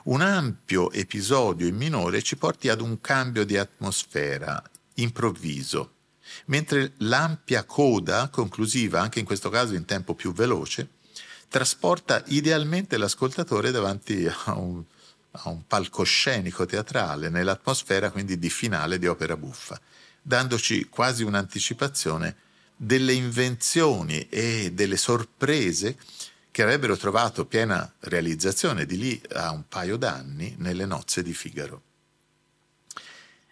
un 0.04 0.20
ampio 0.20 0.92
episodio 0.92 1.66
in 1.66 1.74
minore 1.74 2.22
ci 2.22 2.36
porti 2.36 2.68
ad 2.68 2.80
un 2.80 3.00
cambio 3.00 3.44
di 3.44 3.56
atmosfera 3.56 4.62
improvviso, 4.94 5.94
mentre 6.46 6.92
l'ampia 6.98 7.64
coda 7.64 8.28
conclusiva, 8.28 9.00
anche 9.00 9.18
in 9.18 9.24
questo 9.24 9.50
caso 9.50 9.74
in 9.74 9.84
tempo 9.84 10.14
più 10.14 10.32
veloce, 10.32 10.88
trasporta 11.54 12.20
idealmente 12.26 12.96
l'ascoltatore 12.96 13.70
davanti 13.70 14.26
a 14.26 14.58
un, 14.58 14.82
a 15.30 15.50
un 15.50 15.64
palcoscenico 15.68 16.66
teatrale, 16.66 17.28
nell'atmosfera 17.28 18.10
quindi 18.10 18.40
di 18.40 18.50
finale 18.50 18.98
di 18.98 19.06
opera 19.06 19.36
buffa, 19.36 19.80
dandoci 20.20 20.88
quasi 20.88 21.22
un'anticipazione 21.22 22.34
delle 22.74 23.12
invenzioni 23.12 24.26
e 24.28 24.72
delle 24.72 24.96
sorprese 24.96 25.96
che 26.50 26.62
avrebbero 26.64 26.96
trovato 26.96 27.46
piena 27.46 27.88
realizzazione 28.00 28.84
di 28.84 28.98
lì 28.98 29.22
a 29.34 29.52
un 29.52 29.62
paio 29.68 29.96
d'anni 29.96 30.56
nelle 30.58 30.86
nozze 30.86 31.22
di 31.22 31.34
Figaro. 31.34 31.82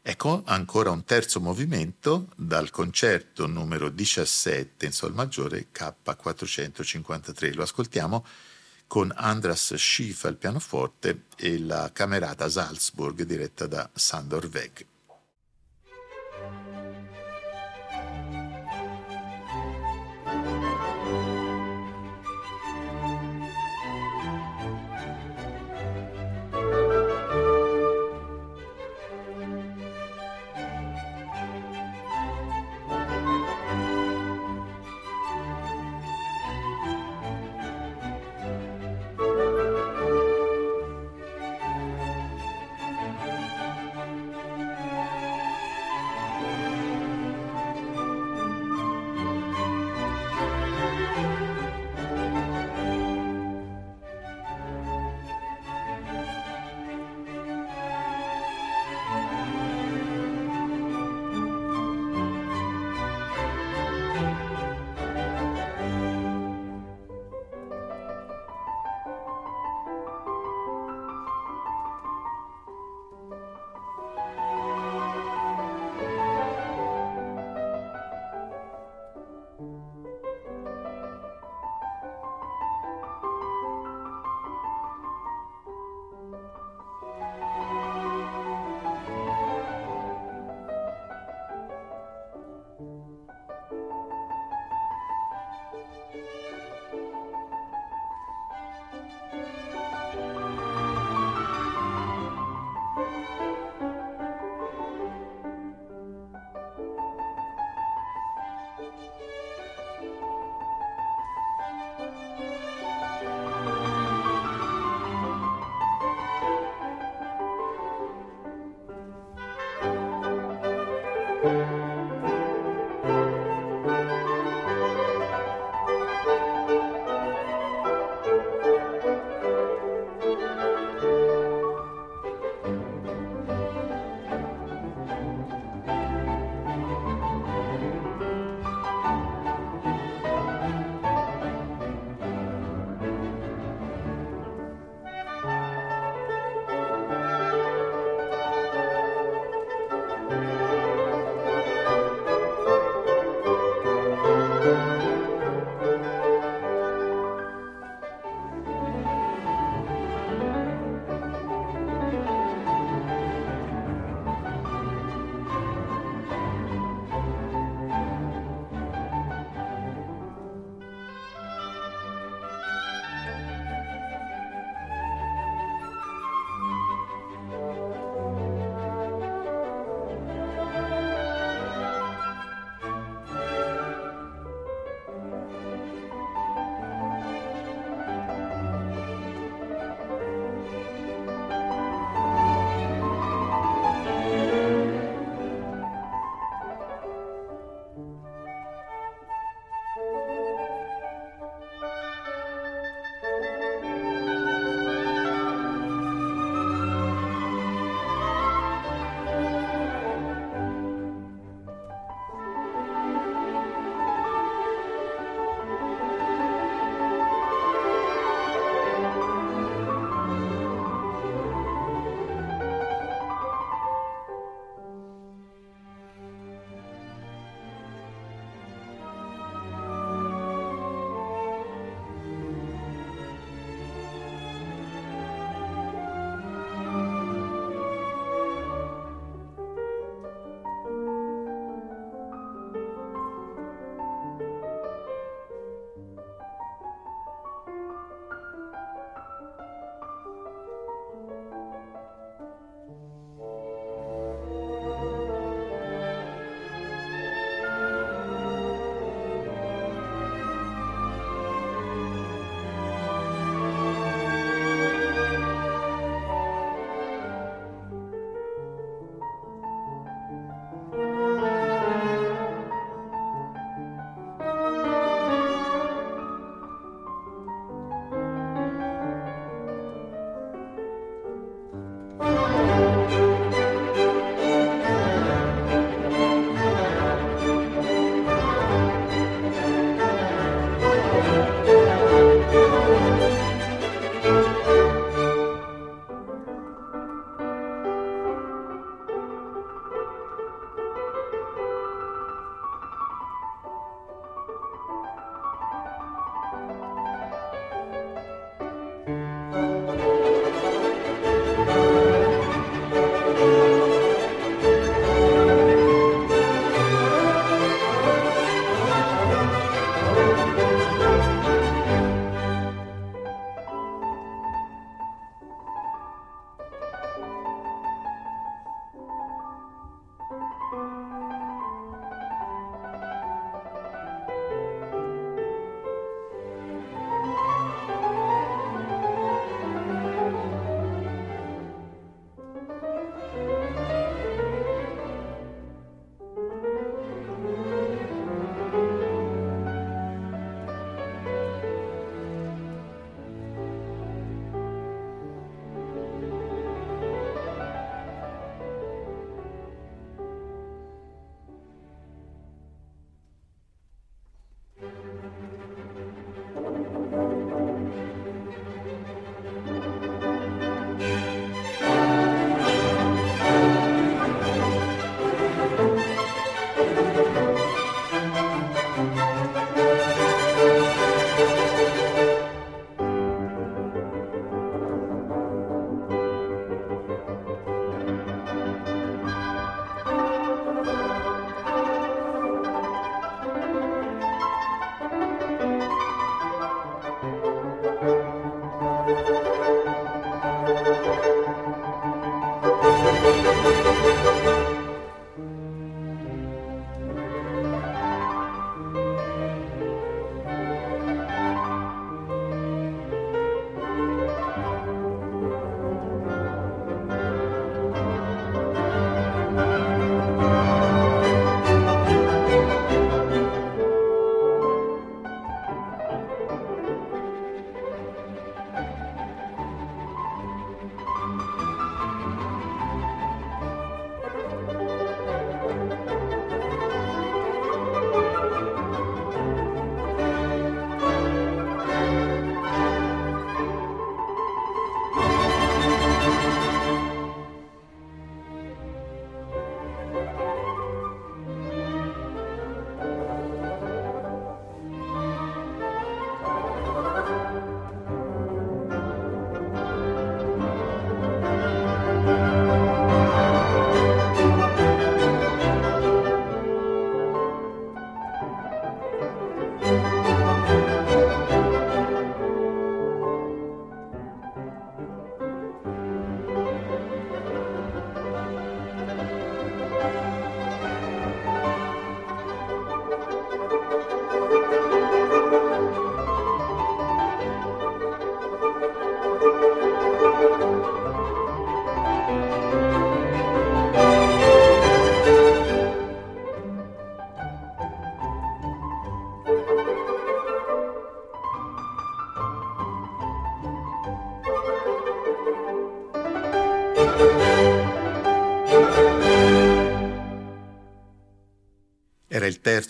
Ecco 0.04 0.42
ancora 0.46 0.90
un 0.90 1.04
terzo 1.04 1.38
movimento 1.38 2.26
dal 2.34 2.70
concerto 2.70 3.46
numero 3.46 3.88
17 3.88 4.84
in 4.84 4.90
Sol 4.90 5.14
maggiore 5.14 5.68
K453. 5.72 7.54
Lo 7.54 7.62
ascoltiamo 7.62 8.26
con 8.88 9.12
Andras 9.14 9.76
Schiff 9.76 10.24
al 10.24 10.38
pianoforte 10.38 11.26
e 11.36 11.56
la 11.60 11.88
camerata 11.92 12.48
Salzburg 12.48 13.22
diretta 13.22 13.68
da 13.68 13.88
Sandor 13.94 14.50
Weg. 14.52 14.86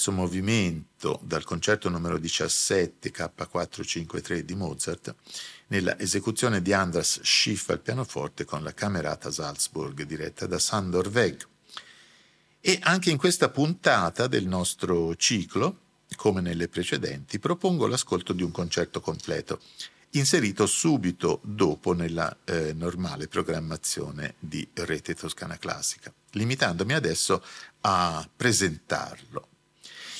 Terzo 0.03 0.11
movimento 0.11 1.20
dal 1.22 1.44
concerto 1.44 1.88
numero 1.88 2.18
17 2.18 3.12
K453 3.12 4.40
di 4.40 4.57
Mozart 4.57 5.14
nella 5.68 5.96
esecuzione 5.96 6.61
di 6.61 6.72
Andras 6.72 7.20
Schiff 7.22 7.68
al 7.68 7.78
pianoforte 7.78 8.44
con 8.44 8.64
la 8.64 8.74
Camerata 8.74 9.30
Salzburg 9.30 10.03
diretta 10.03 10.46
da 10.46 10.59
Sandor 10.59 11.07
Weg. 11.07 11.46
E 12.61 12.78
anche 12.82 13.11
in 13.11 13.16
questa 13.16 13.48
puntata 13.48 14.26
del 14.26 14.48
nostro 14.48 15.14
ciclo, 15.14 15.78
come 16.16 16.40
nelle 16.40 16.66
precedenti, 16.66 17.38
propongo 17.38 17.86
l'ascolto 17.86 18.32
di 18.32 18.42
un 18.42 18.50
concerto 18.50 19.00
completo 19.00 19.61
inserito 20.14 20.66
subito 20.66 21.40
dopo 21.44 21.92
nella 21.92 22.36
eh, 22.44 22.72
normale 22.72 23.28
programmazione 23.28 24.34
di 24.40 24.68
Rete 24.74 25.14
Toscana 25.14 25.57
Classica, 25.59 26.12
limitandomi 26.32 26.92
adesso 26.92 27.42
a 27.82 28.28
presentarlo. 28.34 29.46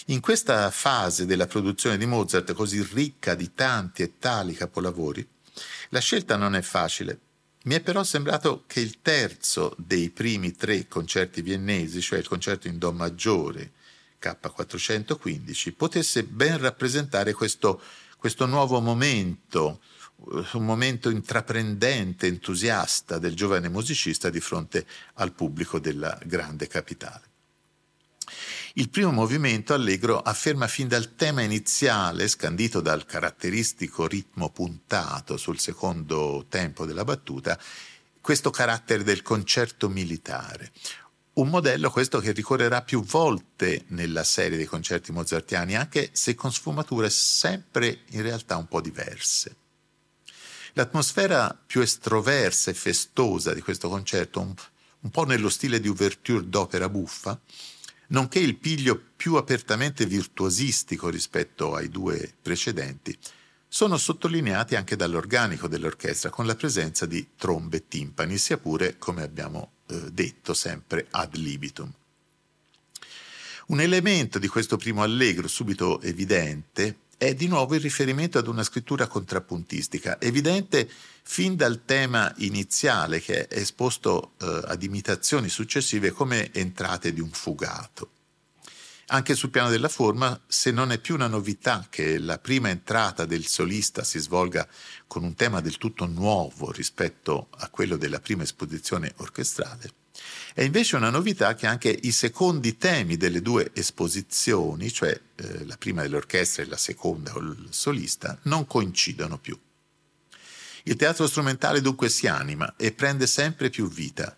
In 0.07 0.20
questa 0.20 0.70
fase 0.70 1.26
della 1.26 1.46
produzione 1.46 1.96
di 1.96 2.07
Mozart, 2.07 2.53
così 2.55 2.82
ricca 2.82 3.34
di 3.34 3.55
tanti 3.55 4.03
e 4.03 4.18
tali 4.18 4.55
capolavori, 4.55 5.26
la 5.90 6.00
scelta 6.00 6.36
non 6.36 6.55
è 6.55 6.62
facile. 6.62 7.18
Mi 7.64 7.74
è 7.74 7.80
però 7.80 8.03
sembrato 8.03 8.64
che 8.66 8.80
il 8.80 9.00
terzo 9.00 9.74
dei 9.78 10.11
primi 10.11 10.53
tre 10.53 10.88
concerti 10.88 11.42
viennesi, 11.42 12.00
cioè 12.00 12.18
il 12.18 12.26
concerto 12.26 12.66
in 12.66 12.78
Do 12.78 12.92
maggiore 12.92 13.72
K415, 14.20 15.74
potesse 15.76 16.24
ben 16.24 16.59
rappresentare 16.59 17.32
questo 17.32 17.80
questo 18.22 18.46
nuovo 18.46 18.78
momento, 18.78 19.80
eh, 20.32 20.46
un 20.53 20.64
momento 20.64 21.11
intraprendente, 21.11 22.28
entusiasta 22.28 23.18
del 23.18 23.34
giovane 23.34 23.68
musicista 23.68 24.30
di 24.30 24.38
fronte 24.38 24.86
al 25.14 25.32
pubblico 25.32 25.80
della 25.80 26.16
grande 26.24 26.68
capitale. 26.68 27.24
Il 28.76 28.88
primo 28.88 29.10
movimento 29.10 29.74
allegro 29.74 30.18
afferma 30.22 30.66
fin 30.66 30.88
dal 30.88 31.14
tema 31.14 31.42
iniziale, 31.42 32.26
scandito 32.26 32.80
dal 32.80 33.04
caratteristico 33.04 34.06
ritmo 34.06 34.48
puntato 34.48 35.36
sul 35.36 35.58
secondo 35.58 36.46
tempo 36.48 36.86
della 36.86 37.04
battuta, 37.04 37.60
questo 38.22 38.48
carattere 38.48 39.02
del 39.02 39.20
concerto 39.20 39.90
militare, 39.90 40.72
un 41.34 41.48
modello 41.50 41.90
questo 41.90 42.18
che 42.20 42.32
ricorrerà 42.32 42.80
più 42.80 43.04
volte 43.04 43.84
nella 43.88 44.24
serie 44.24 44.56
dei 44.56 44.64
concerti 44.64 45.12
mozartiani, 45.12 45.76
anche 45.76 46.08
se 46.12 46.34
con 46.34 46.50
sfumature 46.50 47.10
sempre 47.10 48.04
in 48.12 48.22
realtà 48.22 48.56
un 48.56 48.68
po' 48.68 48.80
diverse. 48.80 49.56
L'atmosfera 50.72 51.54
più 51.66 51.82
estroversa 51.82 52.70
e 52.70 52.74
festosa 52.74 53.52
di 53.52 53.60
questo 53.60 53.90
concerto, 53.90 54.40
un, 54.40 54.54
un 55.00 55.10
po' 55.10 55.24
nello 55.24 55.50
stile 55.50 55.78
di 55.78 55.88
ouverture 55.88 56.48
d'opera 56.48 56.88
buffa, 56.88 57.38
nonché 58.12 58.38
il 58.38 58.56
piglio 58.56 59.00
più 59.16 59.34
apertamente 59.34 60.06
virtuosistico 60.06 61.08
rispetto 61.08 61.74
ai 61.74 61.88
due 61.88 62.32
precedenti, 62.40 63.16
sono 63.68 63.96
sottolineati 63.96 64.76
anche 64.76 64.96
dall'organico 64.96 65.66
dell'orchestra 65.66 66.30
con 66.30 66.46
la 66.46 66.54
presenza 66.54 67.06
di 67.06 67.28
trombe 67.36 67.78
e 67.78 67.88
timpani, 67.88 68.36
sia 68.36 68.58
pure, 68.58 68.98
come 68.98 69.22
abbiamo 69.22 69.72
eh, 69.88 70.10
detto 70.12 70.52
sempre, 70.52 71.06
ad 71.10 71.36
libitum. 71.36 71.90
Un 73.68 73.80
elemento 73.80 74.38
di 74.38 74.48
questo 74.48 74.76
primo 74.76 75.02
allegro 75.02 75.48
subito 75.48 76.00
evidente 76.02 76.98
è 77.16 77.34
di 77.34 77.46
nuovo 77.46 77.74
il 77.74 77.80
riferimento 77.80 78.36
ad 78.36 78.46
una 78.46 78.64
scrittura 78.64 79.06
contrappuntistica, 79.06 80.20
evidente 80.20 80.90
fin 81.22 81.56
dal 81.56 81.84
tema 81.84 82.32
iniziale 82.38 83.20
che 83.20 83.46
è 83.46 83.58
esposto 83.58 84.32
eh, 84.40 84.60
ad 84.64 84.82
imitazioni 84.82 85.48
successive 85.48 86.10
come 86.10 86.52
entrate 86.52 87.12
di 87.12 87.20
un 87.20 87.30
fugato. 87.30 88.10
Anche 89.06 89.34
sul 89.34 89.50
piano 89.50 89.68
della 89.68 89.88
forma, 89.88 90.40
se 90.46 90.70
non 90.70 90.90
è 90.90 90.98
più 90.98 91.14
una 91.14 91.26
novità 91.26 91.86
che 91.90 92.18
la 92.18 92.38
prima 92.38 92.70
entrata 92.70 93.26
del 93.26 93.46
solista 93.46 94.04
si 94.04 94.18
svolga 94.18 94.66
con 95.06 95.22
un 95.22 95.34
tema 95.34 95.60
del 95.60 95.76
tutto 95.76 96.06
nuovo 96.06 96.70
rispetto 96.70 97.48
a 97.58 97.68
quello 97.68 97.96
della 97.96 98.20
prima 98.20 98.42
esposizione 98.42 99.12
orchestrale, 99.16 99.92
è 100.54 100.62
invece 100.62 100.96
una 100.96 101.10
novità 101.10 101.54
che 101.54 101.66
anche 101.66 101.90
i 101.90 102.12
secondi 102.12 102.76
temi 102.76 103.16
delle 103.16 103.42
due 103.42 103.70
esposizioni, 103.74 104.90
cioè 104.90 105.18
eh, 105.34 105.64
la 105.66 105.76
prima 105.76 106.02
dell'orchestra 106.02 106.62
e 106.62 106.66
la 106.66 106.76
seconda 106.76 107.34
o 107.34 107.38
il 107.38 107.68
solista, 107.70 108.38
non 108.42 108.66
coincidono 108.66 109.38
più. 109.38 109.58
Il 110.84 110.96
teatro 110.96 111.26
strumentale 111.26 111.80
dunque 111.80 112.08
si 112.08 112.26
anima 112.26 112.74
e 112.76 112.92
prende 112.92 113.26
sempre 113.26 113.70
più 113.70 113.88
vita. 113.88 114.36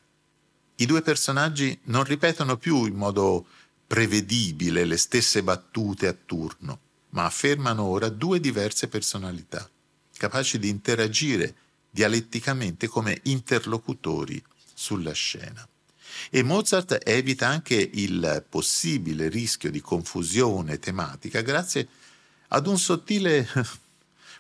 I 0.76 0.86
due 0.86 1.02
personaggi 1.02 1.78
non 1.84 2.04
ripetono 2.04 2.56
più 2.56 2.84
in 2.84 2.94
modo 2.94 3.46
prevedibile 3.86 4.84
le 4.84 4.96
stesse 4.96 5.42
battute 5.42 6.06
a 6.06 6.12
turno, 6.14 6.80
ma 7.10 7.24
affermano 7.24 7.84
ora 7.84 8.08
due 8.08 8.40
diverse 8.40 8.88
personalità, 8.88 9.68
capaci 10.16 10.58
di 10.58 10.68
interagire 10.68 11.54
dialetticamente 11.90 12.88
come 12.88 13.20
interlocutori 13.24 14.42
sulla 14.74 15.12
scena. 15.12 15.66
E 16.30 16.42
Mozart 16.42 16.98
evita 17.04 17.46
anche 17.46 17.76
il 17.76 18.44
possibile 18.48 19.28
rischio 19.28 19.70
di 19.70 19.80
confusione 19.80 20.78
tematica 20.78 21.40
grazie 21.40 21.88
ad 22.48 22.66
un 22.66 22.78
sottile, 22.78 23.48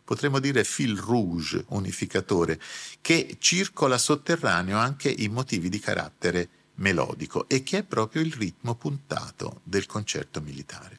potremmo 0.04 0.38
dire, 0.38 0.64
fil 0.64 0.96
rouge 0.98 1.64
unificatore 1.68 2.60
che 3.00 3.36
circola 3.38 3.98
sotterraneo 3.98 4.78
anche 4.78 5.10
in 5.10 5.32
motivi 5.32 5.68
di 5.68 5.78
carattere 5.78 6.48
melodico 6.76 7.48
e 7.48 7.62
che 7.62 7.78
è 7.78 7.82
proprio 7.84 8.22
il 8.22 8.32
ritmo 8.32 8.74
puntato 8.74 9.60
del 9.64 9.86
concerto 9.86 10.40
militare. 10.40 10.98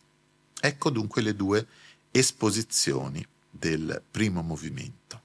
Ecco 0.59 0.89
dunque 0.89 1.21
le 1.21 1.35
due 1.35 1.67
esposizioni 2.11 3.25
del 3.49 4.01
primo 4.09 4.41
movimento. 4.41 5.24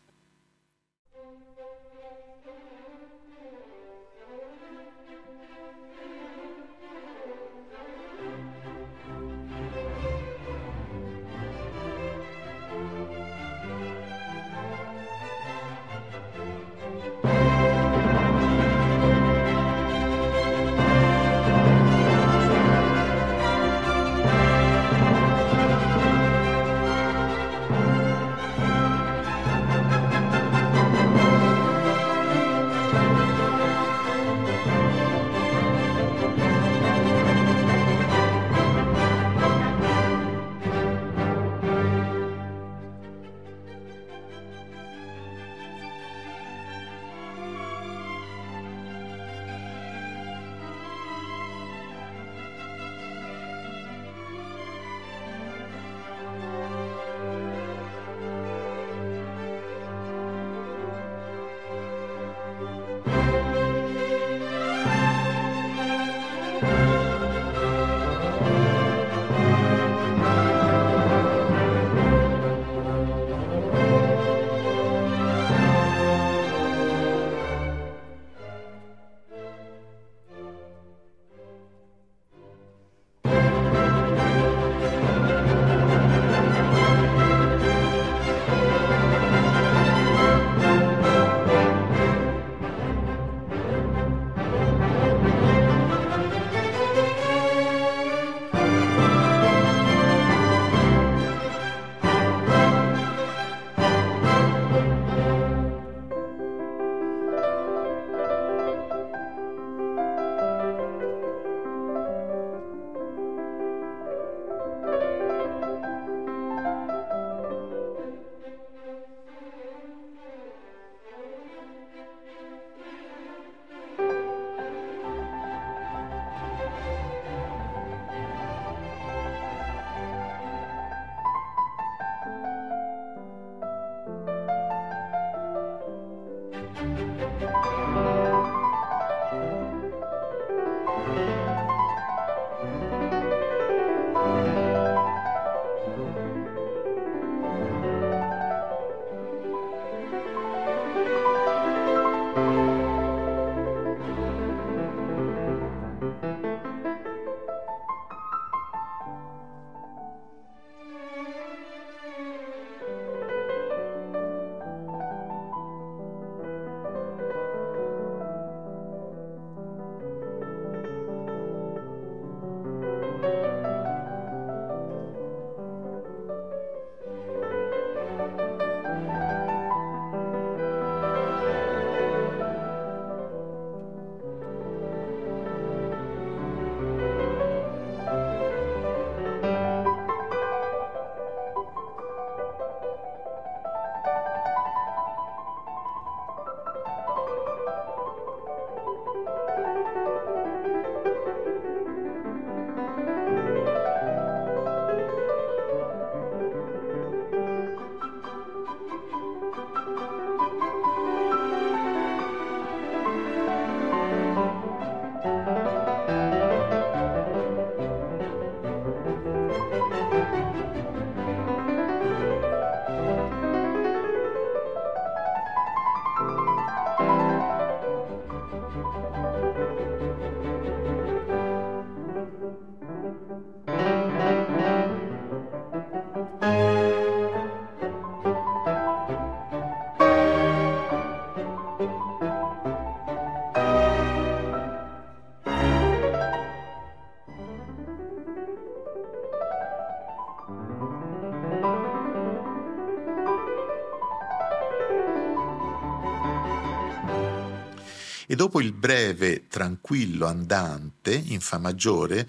Dopo 258.40 258.62
il 258.62 258.72
breve, 258.72 259.48
tranquillo 259.48 260.24
andante 260.24 261.12
in 261.12 261.40
Fa 261.40 261.58
maggiore, 261.58 262.26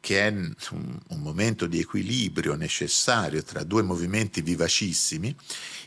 che 0.00 0.26
è 0.26 0.28
un, 0.28 1.00
momento 1.18 1.68
di 1.68 1.78
equilibrio 1.78 2.56
necessario 2.56 3.44
tra 3.44 3.62
due 3.62 3.82
movimenti 3.82 4.42
vivacissimi, 4.42 5.32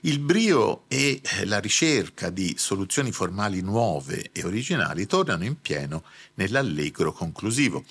il 0.04 0.20
brio 0.20 0.86
e 0.88 1.22
la 1.44 1.60
ricerca 1.60 2.30
di 2.30 2.56
soluzioni 2.58 3.12
formali 3.12 3.60
nuove 3.60 4.30
e 4.32 4.46
originali 4.46 5.08
tornano 5.08 5.44
in 5.44 5.60
pieno 5.60 6.06
nell'allegro 6.36 7.12
conclusivo. 7.12 7.84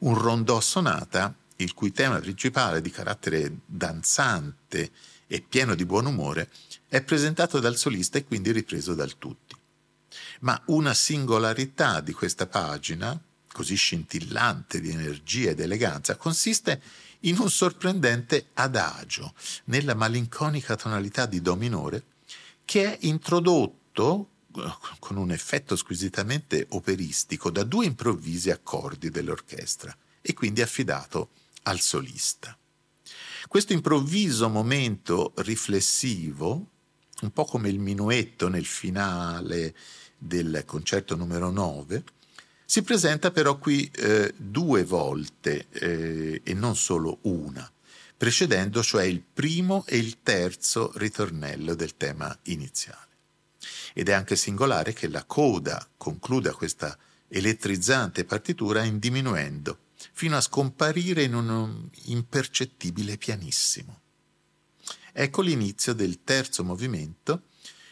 Un 0.00 0.18
rondò 0.18 0.60
sonata 0.60 1.34
il 1.56 1.72
cui 1.72 1.90
tema 1.90 2.18
principale 2.18 2.82
di 2.82 2.90
carattere 2.90 3.60
danzante 3.64 4.90
e 5.26 5.40
pieno 5.40 5.74
di 5.74 5.86
buon 5.86 6.04
umore 6.04 6.50
è 6.86 7.00
presentato 7.00 7.60
dal 7.60 7.78
solista 7.78 8.18
e 8.18 8.26
quindi 8.26 8.52
ripreso 8.52 8.92
dal 8.92 9.16
tutti. 9.16 9.56
Ma 10.40 10.60
una 10.66 10.94
singolarità 10.94 12.00
di 12.00 12.12
questa 12.12 12.46
pagina, 12.46 13.18
così 13.52 13.74
scintillante 13.74 14.80
di 14.80 14.90
energia 14.90 15.50
ed 15.50 15.60
eleganza, 15.60 16.16
consiste 16.16 16.80
in 17.20 17.38
un 17.38 17.50
sorprendente 17.50 18.48
adagio 18.54 19.34
nella 19.64 19.94
malinconica 19.94 20.76
tonalità 20.76 21.26
di 21.26 21.42
Do 21.42 21.56
minore 21.56 22.04
che 22.64 22.84
è 22.84 23.06
introdotto 23.06 24.28
eh, 24.56 24.74
con 24.98 25.16
un 25.16 25.32
effetto 25.32 25.76
squisitamente 25.76 26.66
operistico 26.70 27.50
da 27.50 27.64
due 27.64 27.86
improvvisi 27.86 28.50
accordi 28.50 29.10
dell'orchestra 29.10 29.94
e 30.20 30.34
quindi 30.34 30.62
affidato 30.62 31.30
al 31.64 31.80
solista. 31.80 32.56
Questo 33.48 33.72
improvviso 33.72 34.48
momento 34.48 35.32
riflessivo, 35.38 36.66
un 37.22 37.32
po' 37.32 37.44
come 37.44 37.68
il 37.68 37.78
minuetto 37.78 38.48
nel 38.48 38.64
finale 38.64 39.74
del 40.22 40.64
concerto 40.66 41.16
numero 41.16 41.50
9, 41.50 42.04
si 42.64 42.82
presenta 42.82 43.30
però 43.30 43.58
qui 43.58 43.90
eh, 43.96 44.32
due 44.36 44.84
volte 44.84 45.66
eh, 45.70 46.40
e 46.44 46.54
non 46.54 46.76
solo 46.76 47.18
una, 47.22 47.68
precedendo 48.16 48.82
cioè 48.82 49.04
il 49.04 49.22
primo 49.22 49.84
e 49.86 49.96
il 49.96 50.18
terzo 50.22 50.92
ritornello 50.94 51.74
del 51.74 51.96
tema 51.96 52.38
iniziale. 52.44 53.08
Ed 53.92 54.08
è 54.08 54.12
anche 54.12 54.36
singolare 54.36 54.92
che 54.92 55.08
la 55.08 55.24
coda 55.24 55.84
concluda 55.96 56.52
questa 56.52 56.96
elettrizzante 57.26 58.24
partitura 58.24 58.84
in 58.84 58.98
diminuendo, 58.98 59.78
fino 60.12 60.36
a 60.36 60.40
scomparire 60.40 61.24
in 61.24 61.34
un 61.34 61.88
impercettibile 62.04 63.16
pianissimo. 63.16 64.00
Ecco 65.12 65.42
l'inizio 65.42 65.92
del 65.92 66.22
terzo 66.22 66.62
movimento 66.62 67.42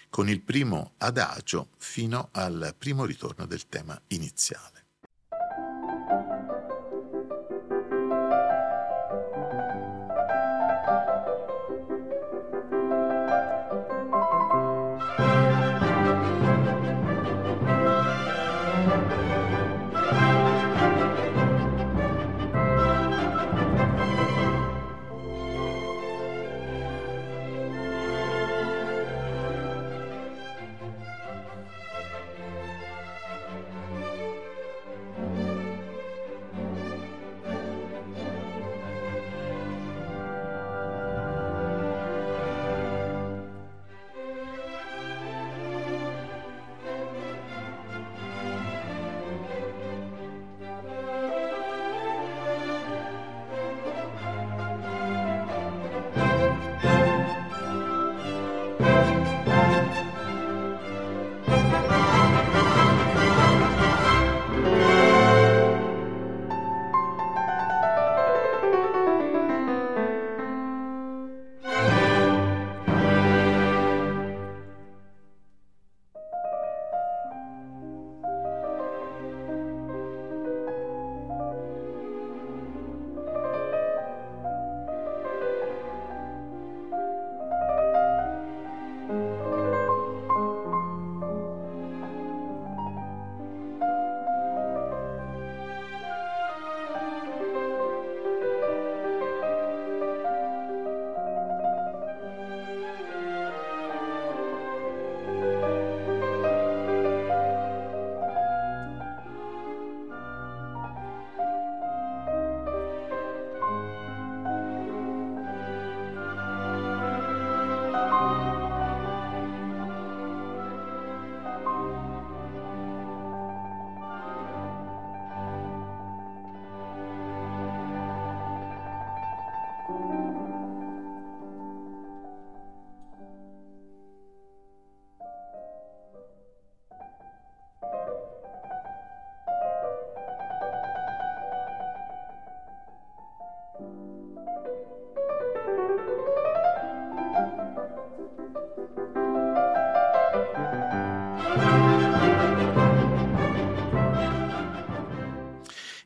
con 0.08 0.28
il 0.28 0.40
primo 0.40 0.92
adagio 0.98 1.70
fino 1.76 2.28
al 2.32 2.74
primo 2.76 3.04
ritorno 3.04 3.46
del 3.46 3.68
tema 3.68 4.00
iniziale. 4.08 4.77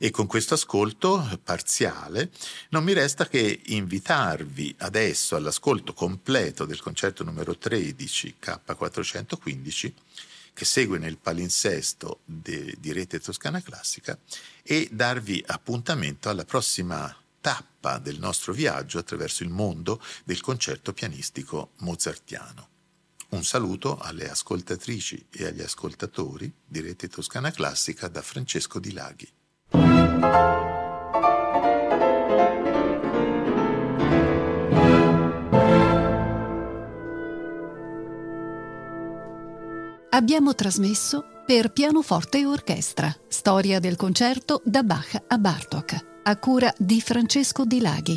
E 0.05 0.11
con 0.11 0.27
questo 0.27 0.55
ascolto 0.55 1.39
parziale 1.45 2.33
non 2.71 2.83
mi 2.83 2.93
resta 2.93 3.29
che 3.29 3.61
invitarvi 3.67 4.75
adesso 4.79 5.37
all'ascolto 5.37 5.95
completo 5.95 6.65
del 6.65 6.81
concerto 6.81 7.23
numero 7.23 7.57
13 7.57 8.35
K415 8.43 9.93
che 10.53 10.65
segue 10.65 10.99
nel 10.99 11.19
palinsesto 11.19 12.19
de, 12.25 12.75
di 12.81 12.91
Rete 12.91 13.21
Toscana 13.21 13.63
Classica 13.63 14.19
e 14.65 14.89
darvi 14.91 15.41
appuntamento 15.47 16.29
alla 16.29 16.45
prossima 16.45 17.17
tappa 17.41 17.99
del 17.99 18.19
nostro 18.19 18.53
viaggio 18.53 18.99
attraverso 18.99 19.45
il 19.45 19.51
mondo 19.51 20.03
del 20.25 20.41
concerto 20.41 20.93
pianistico 20.93 21.75
mozartiano. 21.77 22.71
Un 23.29 23.45
saluto 23.45 23.99
alle 23.99 24.29
ascoltatrici 24.29 25.27
e 25.31 25.47
agli 25.47 25.63
ascoltatori 25.63 26.53
di 26.67 26.81
Rete 26.81 27.07
Toscana 27.07 27.53
Classica 27.53 28.09
da 28.09 28.21
Francesco 28.21 28.81
Di 28.81 28.93
Laghi. 28.93 29.33
Abbiamo 40.23 40.55
trasmesso 40.55 41.25
per 41.45 41.73
pianoforte 41.73 42.39
e 42.39 42.47
orchestra, 42.47 43.13
storia 43.27 43.81
del 43.81 43.97
concerto 43.97 44.63
da 44.65 44.85
Bach 44.85 45.21
a 45.27 45.37
Bartok, 45.37 46.21
a 46.23 46.37
cura 46.37 46.73
di 46.79 47.01
Francesco 47.01 47.65
Di 47.65 47.81
Laghi. 47.81 48.17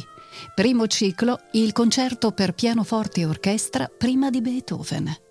Primo 0.54 0.86
ciclo, 0.86 1.40
il 1.54 1.72
concerto 1.72 2.32
per 2.32 2.54
pianoforte 2.54 3.22
e 3.22 3.26
orchestra 3.26 3.88
prima 3.88 4.30
di 4.30 4.42
Beethoven. 4.42 5.25